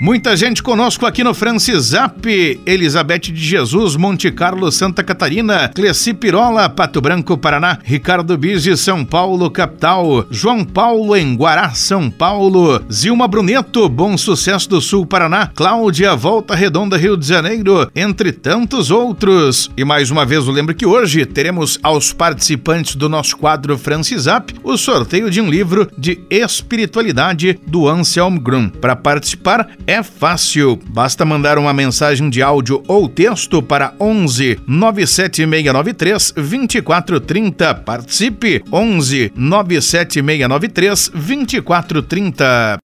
Muita 0.00 0.36
gente 0.36 0.62
conosco 0.62 1.04
aqui 1.06 1.24
no 1.24 1.34
Francisap, 1.34 2.24
Elizabeth 2.64 3.18
de 3.18 3.44
Jesus, 3.44 3.96
Monte 3.96 4.30
Carlo, 4.30 4.70
Santa 4.70 5.02
Catarina, 5.02 5.72
Cleci 5.74 6.14
Pirola, 6.14 6.68
Pato 6.68 7.00
Branco, 7.00 7.36
Paraná, 7.36 7.80
Ricardo 7.82 8.38
Bizzi, 8.38 8.76
São 8.76 9.04
Paulo, 9.04 9.50
capital, 9.50 10.24
João 10.30 10.64
Paulo, 10.64 11.16
em 11.16 11.34
Guará, 11.34 11.70
São 11.70 12.08
Paulo, 12.08 12.80
Zilma 12.92 13.26
Bruneto, 13.26 13.88
Bom 13.88 14.16
Sucesso 14.16 14.68
do 14.70 14.80
Sul, 14.80 15.04
Paraná, 15.04 15.48
Cláudia, 15.48 16.14
Volta 16.14 16.54
Redonda, 16.54 16.96
Rio 16.96 17.16
de 17.16 17.26
Janeiro, 17.26 17.90
entre 17.92 18.30
tantos 18.30 18.92
outros. 18.92 19.68
E 19.76 19.84
mais 19.84 20.12
uma 20.12 20.24
vez 20.24 20.46
eu 20.46 20.52
lembro 20.52 20.76
que 20.76 20.86
hoje 20.86 21.26
teremos 21.26 21.76
aos 21.82 22.12
participantes 22.12 22.94
do 22.94 23.08
nosso 23.08 23.36
quadro 23.36 23.76
Francisap 23.76 24.54
o 24.62 24.76
sorteio 24.76 25.28
de 25.28 25.40
um 25.40 25.50
livro 25.50 25.90
de 25.98 26.20
espiritualidade 26.30 27.58
do 27.66 27.88
Anselm 27.88 28.38
Grum. 28.38 28.68
Para 28.68 28.94
participar, 28.94 29.68
é 29.88 30.02
fácil. 30.02 30.78
Basta 30.90 31.24
mandar 31.24 31.56
uma 31.56 31.72
mensagem 31.72 32.28
de 32.28 32.42
áudio 32.42 32.82
ou 32.86 33.08
texto 33.08 33.62
para 33.62 33.94
11 33.98 34.60
97693 34.66 36.32
2430. 36.32 37.74
Participe 37.74 38.62
11 38.70 39.32
97693 39.34 41.08
2430. 41.08 42.78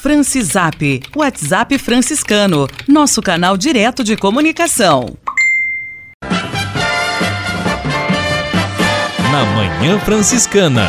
Francisap, 0.00 1.02
WhatsApp 1.14 1.76
franciscano, 1.76 2.68
nosso 2.88 3.20
canal 3.20 3.56
direto 3.56 4.04
de 4.04 4.16
comunicação. 4.16 5.16
Na 9.32 9.44
Manhã 9.54 9.98
Franciscana, 9.98 10.88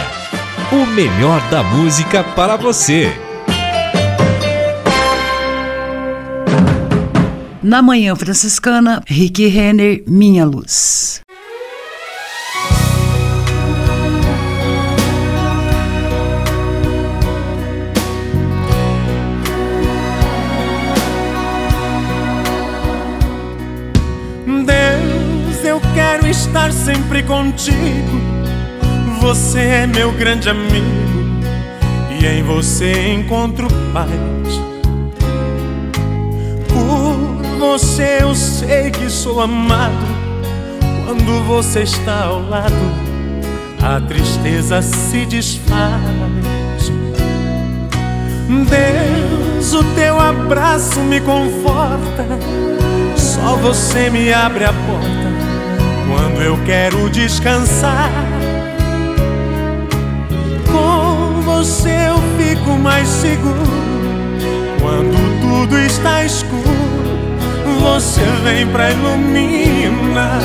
o 0.72 0.86
melhor 0.86 1.42
da 1.50 1.64
música 1.64 2.24
para 2.24 2.56
você. 2.56 3.31
Na 7.64 7.80
Manhã 7.80 8.16
Franciscana, 8.16 9.04
Rick 9.08 9.46
Renner, 9.46 10.04
Minha 10.08 10.44
Luz. 10.46 11.22
Deus, 24.48 25.64
eu 25.64 25.80
quero 25.94 26.28
estar 26.28 26.72
sempre 26.72 27.22
contigo. 27.22 27.78
Você 29.20 29.60
é 29.60 29.86
meu 29.86 30.12
grande 30.14 30.50
amigo 30.50 30.88
e 32.20 32.26
em 32.26 32.42
você 32.42 33.14
encontro 33.14 33.68
paz. 33.94 34.71
Sei 38.72 38.90
que 38.90 39.10
sou 39.10 39.42
amado. 39.42 40.08
Quando 41.06 41.44
você 41.46 41.82
está 41.82 42.24
ao 42.24 42.42
lado, 42.48 42.74
a 43.84 44.00
tristeza 44.00 44.82
se 44.82 45.26
desfaz. 45.26 46.90
Deus, 48.48 49.74
o 49.74 49.84
teu 49.94 50.18
abraço 50.18 51.02
me 51.02 51.20
conforta. 51.20 52.26
Só 53.18 53.58
você 53.58 54.10
me 54.10 54.32
abre 54.32 54.64
a 54.64 54.72
porta 54.72 55.32
quando 56.08 56.42
eu 56.42 56.58
quero 56.66 57.10
descansar. 57.10 58.10
Com 60.72 61.42
você 61.42 61.90
eu 62.08 62.18
fico 62.38 62.72
mais 62.78 63.06
seguro. 63.08 63.92
Quando 64.80 65.42
tudo 65.42 65.78
está 65.78 66.24
escuro, 66.24 66.41
você 67.82 68.22
vem 68.44 68.68
pra 68.68 68.92
iluminar. 68.92 70.40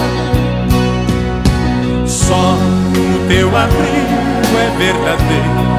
Só 2.07 2.35
o 2.35 3.29
teu 3.29 3.49
abrigo 3.57 4.57
é 4.59 4.71
verdadeiro. 4.79 5.77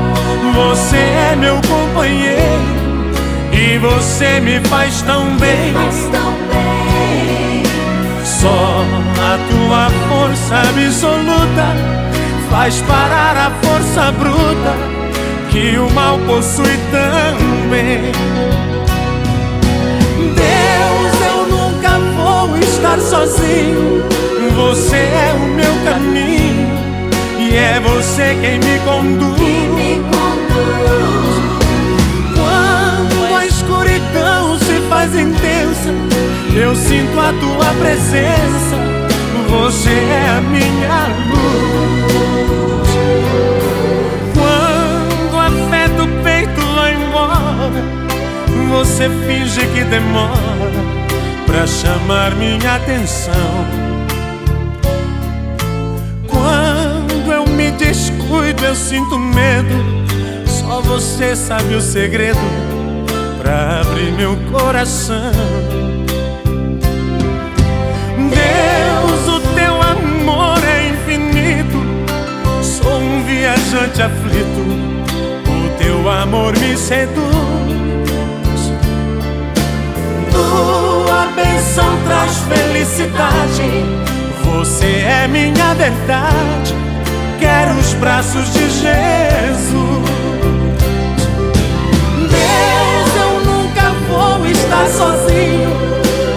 Você 0.54 0.98
é 0.98 1.36
meu 1.36 1.56
companheiro 1.56 2.78
e 3.52 3.78
você 3.80 4.40
me 4.40 4.60
faz 4.68 5.02
tão 5.02 5.36
bem. 5.38 5.74
Só 8.24 8.84
a 9.20 9.38
tua 9.50 9.90
força 10.10 10.56
absoluta 10.70 11.98
faz 12.50 12.82
parar 12.82 13.36
a 13.36 13.52
força 13.66 14.12
bruta 14.12 14.76
que 15.50 15.78
o 15.78 15.90
mal 15.92 16.20
possui 16.20 16.78
também. 16.92 18.57
Estar 22.78 23.00
sozinho. 23.00 24.04
Você 24.56 24.98
é 24.98 25.34
o 25.36 25.48
meu 25.56 25.74
caminho 25.84 26.68
e 27.40 27.56
é 27.56 27.80
você 27.80 28.38
quem 28.42 28.60
me 28.60 28.80
conduz. 28.80 29.38
Quando 32.36 33.36
a 33.36 33.46
escuridão 33.46 34.60
se 34.60 34.80
faz 34.90 35.16
intensa, 35.16 35.92
eu 36.56 36.76
sinto 36.76 37.20
a 37.20 37.34
tua 37.34 37.74
presença. 37.82 38.78
Você 39.50 39.90
é 39.90 40.30
a 40.38 40.42
minha 40.42 41.08
luz. 41.30 42.08
Quando 44.34 45.40
a 45.40 45.50
fé 45.70 45.88
do 45.90 46.08
peito 46.24 46.62
vai 46.76 46.94
embora, 46.94 47.84
você 48.70 49.10
finge 49.26 49.66
que 49.68 49.84
demora 49.86 50.57
pra 51.58 51.66
chamar 51.66 52.36
minha 52.36 52.76
atenção. 52.76 53.34
Quando 56.28 57.34
eu 57.34 57.48
me 57.48 57.72
descuido, 57.72 58.64
eu 58.64 58.76
sinto 58.76 59.18
medo. 59.18 59.74
Só 60.46 60.82
você 60.82 61.36
sabe 61.36 61.74
o 61.74 61.82
segredo 61.82 62.38
pra 63.42 63.82
abrir 63.82 64.12
meu 64.12 64.38
coração. 64.52 65.32
Deus, 68.30 69.28
o 69.28 69.40
teu 69.56 69.82
amor 69.82 70.60
é 70.64 70.90
infinito. 70.90 71.82
Sou 72.62 73.00
um 73.00 73.24
viajante 73.24 74.00
aflito. 74.04 74.62
O 75.50 75.84
teu 75.84 76.08
amor 76.08 76.56
me 76.60 76.78
seduz. 76.78 77.77
Bênção 81.78 81.98
traz 82.06 82.38
felicidade. 82.40 83.86
Você 84.44 84.86
é 84.86 85.28
minha 85.28 85.76
verdade. 85.76 86.74
Quero 87.40 87.78
os 87.78 87.94
braços 87.94 88.52
de 88.52 88.70
Jesus. 88.70 90.10
Deus, 92.18 93.16
eu 93.16 93.46
nunca 93.46 93.92
vou 94.10 94.46
estar 94.48 94.88
sozinho. 94.88 95.70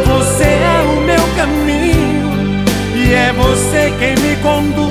Você 0.06 0.44
é 0.44 0.82
o 0.84 1.00
meu 1.00 1.22
caminho 1.36 2.64
e 2.94 3.14
é 3.14 3.32
você 3.32 3.92
quem 3.98 4.16
me 4.16 4.36
conduz. 4.36 4.90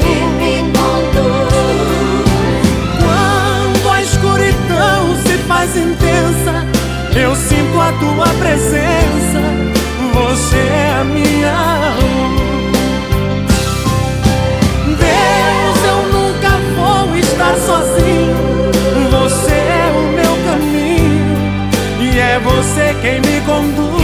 Quando 3.00 3.89
a 3.91 4.02
escuridão 4.02 5.16
se 5.24 5.38
faz 5.47 5.76
intensa, 5.76 6.66
eu 7.16 7.36
sinto 7.36 7.80
a 7.80 7.91
tua 7.93 8.28
presença. 8.39 9.68
Você 10.20 10.57
é 10.57 10.99
a 10.99 11.03
minha 11.05 11.95
luz. 11.95 12.39
Deus, 14.99 15.80
eu 15.88 15.99
nunca 16.11 16.51
vou 16.76 17.15
estar 17.17 17.55
sozinho. 17.55 18.36
Você 19.11 19.53
é 19.53 19.91
o 19.95 20.01
meu 20.11 20.36
caminho 20.45 21.38
e 22.01 22.20
é 22.20 22.38
você 22.39 22.93
quem 23.01 23.22
me 23.22 23.39
conduz. 23.45 23.99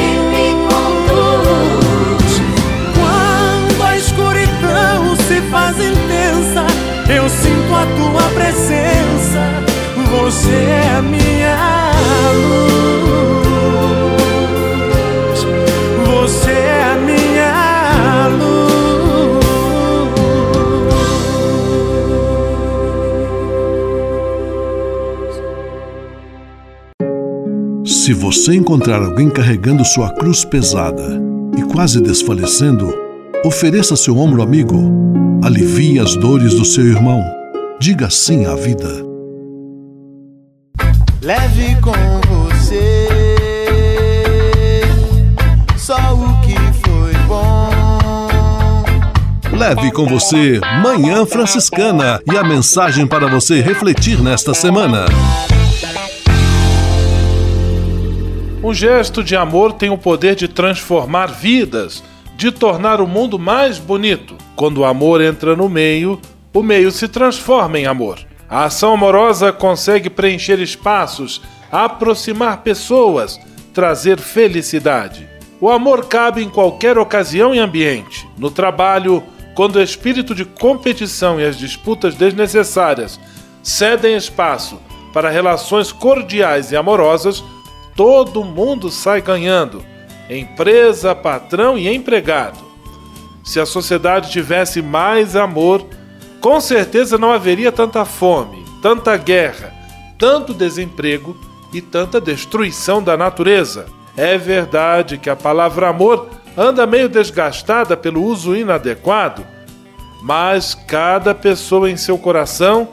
Quando 2.95 3.83
a 3.83 3.97
escuridão 3.97 5.15
se 5.27 5.41
faz 5.51 5.75
intensa, 5.77 6.65
eu 7.13 7.27
sinto 7.27 7.75
a 7.75 7.85
tua 7.97 8.23
presença. 8.29 9.41
Você 10.11 10.53
é 10.53 10.95
a 10.97 11.01
minha 11.01 11.57
luz. 12.33 13.34
Se 28.05 28.13
você 28.13 28.53
encontrar 28.53 29.01
alguém 29.01 29.31
carregando 29.31 29.83
sua 29.83 30.11
cruz 30.11 30.45
pesada 30.45 31.19
e 31.57 31.63
quase 31.63 31.99
desfalecendo, 31.99 32.95
ofereça 33.43 33.95
seu 33.95 34.15
ombro 34.19 34.43
amigo. 34.43 34.91
Alivie 35.43 35.97
as 35.97 36.15
dores 36.15 36.53
do 36.53 36.63
seu 36.63 36.85
irmão. 36.85 37.23
Diga 37.79 38.11
sim 38.11 38.45
à 38.45 38.53
vida. 38.53 38.87
Leve 41.19 41.75
com 41.81 41.93
você 42.29 43.07
só 45.75 45.95
o 46.13 46.41
que 46.41 46.53
foi 46.87 47.13
bom. 47.27 48.83
Leve 49.51 49.91
com 49.91 50.05
você 50.05 50.61
Manhã 50.83 51.25
Franciscana 51.25 52.21
e 52.31 52.37
a 52.37 52.43
mensagem 52.43 53.07
para 53.07 53.25
você 53.25 53.61
refletir 53.61 54.21
nesta 54.21 54.53
semana. 54.53 55.07
Um 58.65 58.73
gesto 58.73 59.23
de 59.23 59.35
amor 59.35 59.73
tem 59.73 59.91
o 59.91 59.97
poder 59.97 60.33
de 60.33 60.47
transformar 60.47 61.27
vidas, 61.27 62.03
de 62.35 62.51
tornar 62.51 62.99
o 62.99 63.05
mundo 63.05 63.37
mais 63.37 63.77
bonito. 63.77 64.35
Quando 64.55 64.79
o 64.79 64.85
amor 64.85 65.21
entra 65.21 65.55
no 65.55 65.69
meio, 65.69 66.19
o 66.51 66.63
meio 66.63 66.89
se 66.89 67.07
transforma 67.07 67.77
em 67.77 67.85
amor. 67.85 68.17
A 68.49 68.63
ação 68.63 68.91
amorosa 68.91 69.51
consegue 69.53 70.09
preencher 70.09 70.59
espaços, 70.59 71.43
aproximar 71.71 72.63
pessoas, 72.63 73.39
trazer 73.71 74.19
felicidade. 74.19 75.29
O 75.61 75.69
amor 75.69 76.07
cabe 76.07 76.41
em 76.41 76.49
qualquer 76.49 76.97
ocasião 76.97 77.53
e 77.53 77.59
ambiente. 77.59 78.27
No 78.35 78.49
trabalho, 78.49 79.21
quando 79.53 79.75
o 79.75 79.83
espírito 79.83 80.33
de 80.33 80.43
competição 80.43 81.39
e 81.39 81.45
as 81.45 81.55
disputas 81.55 82.15
desnecessárias 82.15 83.19
cedem 83.61 84.15
espaço 84.15 84.81
para 85.13 85.29
relações 85.29 85.91
cordiais 85.91 86.71
e 86.71 86.75
amorosas, 86.75 87.43
todo 87.95 88.43
mundo 88.43 88.91
sai 88.91 89.21
ganhando: 89.21 89.83
empresa, 90.29 91.15
patrão 91.15 91.77
e 91.77 91.87
empregado. 91.87 92.59
Se 93.43 93.59
a 93.59 93.65
sociedade 93.65 94.31
tivesse 94.31 94.81
mais 94.81 95.35
amor, 95.35 95.85
com 96.41 96.59
certeza 96.59 97.17
não 97.17 97.31
haveria 97.31 97.71
tanta 97.71 98.03
fome, 98.05 98.65
tanta 98.81 99.15
guerra, 99.17 99.73
tanto 100.17 100.53
desemprego 100.53 101.37
e 101.73 101.81
tanta 101.81 102.19
destruição 102.19 103.01
da 103.01 103.15
natureza. 103.15 103.85
É 104.17 104.37
verdade 104.37 105.17
que 105.17 105.29
a 105.29 105.35
palavra 105.35 105.89
amor 105.89 106.29
anda 106.57 106.87
meio 106.87 107.09
desgastada 107.09 107.97
pelo 107.97 108.23
uso 108.23 108.55
inadequado, 108.55 109.45
mas 110.21 110.73
cada 110.73 111.35
pessoa 111.35 111.89
em 111.89 111.97
seu 111.97 112.17
coração 112.17 112.89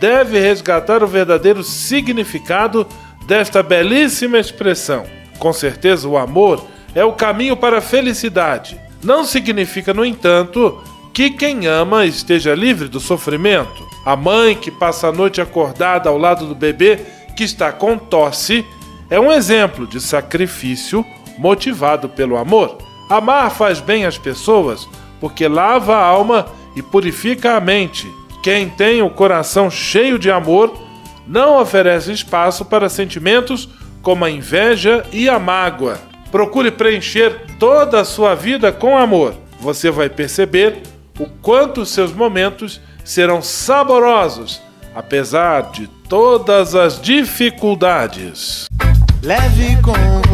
deve 0.00 0.40
resgatar 0.40 1.02
o 1.02 1.06
verdadeiro 1.06 1.62
significado 1.62 2.86
desta 3.26 3.62
belíssima 3.62 4.38
expressão. 4.38 5.04
Com 5.38 5.52
certeza, 5.52 6.08
o 6.08 6.16
amor 6.16 6.64
é 6.94 7.04
o 7.04 7.12
caminho 7.12 7.56
para 7.56 7.78
a 7.78 7.82
felicidade. 7.82 8.78
Não 9.02 9.24
significa, 9.24 9.92
no 9.92 10.04
entanto, 10.04 10.82
que 11.12 11.30
quem 11.30 11.66
ama 11.66 12.06
esteja 12.06 12.54
livre 12.54 12.88
do 12.88 13.00
sofrimento. 13.00 13.86
A 14.04 14.16
mãe 14.16 14.54
que 14.54 14.70
passa 14.70 15.08
a 15.08 15.12
noite 15.12 15.40
acordada 15.40 16.08
ao 16.08 16.18
lado 16.18 16.46
do 16.46 16.54
bebê 16.54 17.00
que 17.36 17.44
está 17.44 17.72
com 17.72 17.98
tosse 17.98 18.64
é 19.10 19.18
um 19.18 19.32
exemplo 19.32 19.86
de 19.86 20.00
sacrifício 20.00 21.04
motivado 21.38 22.08
pelo 22.08 22.36
amor. 22.36 22.78
Amar 23.10 23.50
faz 23.50 23.80
bem 23.80 24.06
às 24.06 24.16
pessoas 24.16 24.88
porque 25.20 25.46
lava 25.46 25.96
a 25.96 26.04
alma 26.04 26.46
e 26.76 26.82
purifica 26.82 27.56
a 27.56 27.60
mente. 27.60 28.10
Quem 28.42 28.68
tem 28.68 29.02
o 29.02 29.10
coração 29.10 29.70
cheio 29.70 30.18
de 30.18 30.30
amor 30.30 30.74
não 31.26 31.60
oferece 31.60 32.12
espaço 32.12 32.64
para 32.64 32.88
sentimentos 32.88 33.68
como 34.02 34.24
a 34.24 34.30
inveja 34.30 35.04
e 35.12 35.28
a 35.28 35.38
mágoa. 35.38 35.98
Procure 36.30 36.70
preencher 36.70 37.46
toda 37.58 38.00
a 38.00 38.04
sua 38.04 38.34
vida 38.34 38.72
com 38.72 38.98
amor. 38.98 39.34
Você 39.60 39.90
vai 39.90 40.08
perceber 40.08 40.82
o 41.18 41.26
quanto 41.26 41.86
seus 41.86 42.12
momentos 42.12 42.80
serão 43.04 43.40
saborosos, 43.40 44.60
apesar 44.94 45.70
de 45.70 45.86
todas 46.08 46.74
as 46.74 47.00
dificuldades. 47.00 48.66
Leve 49.22 49.80
com 49.80 50.33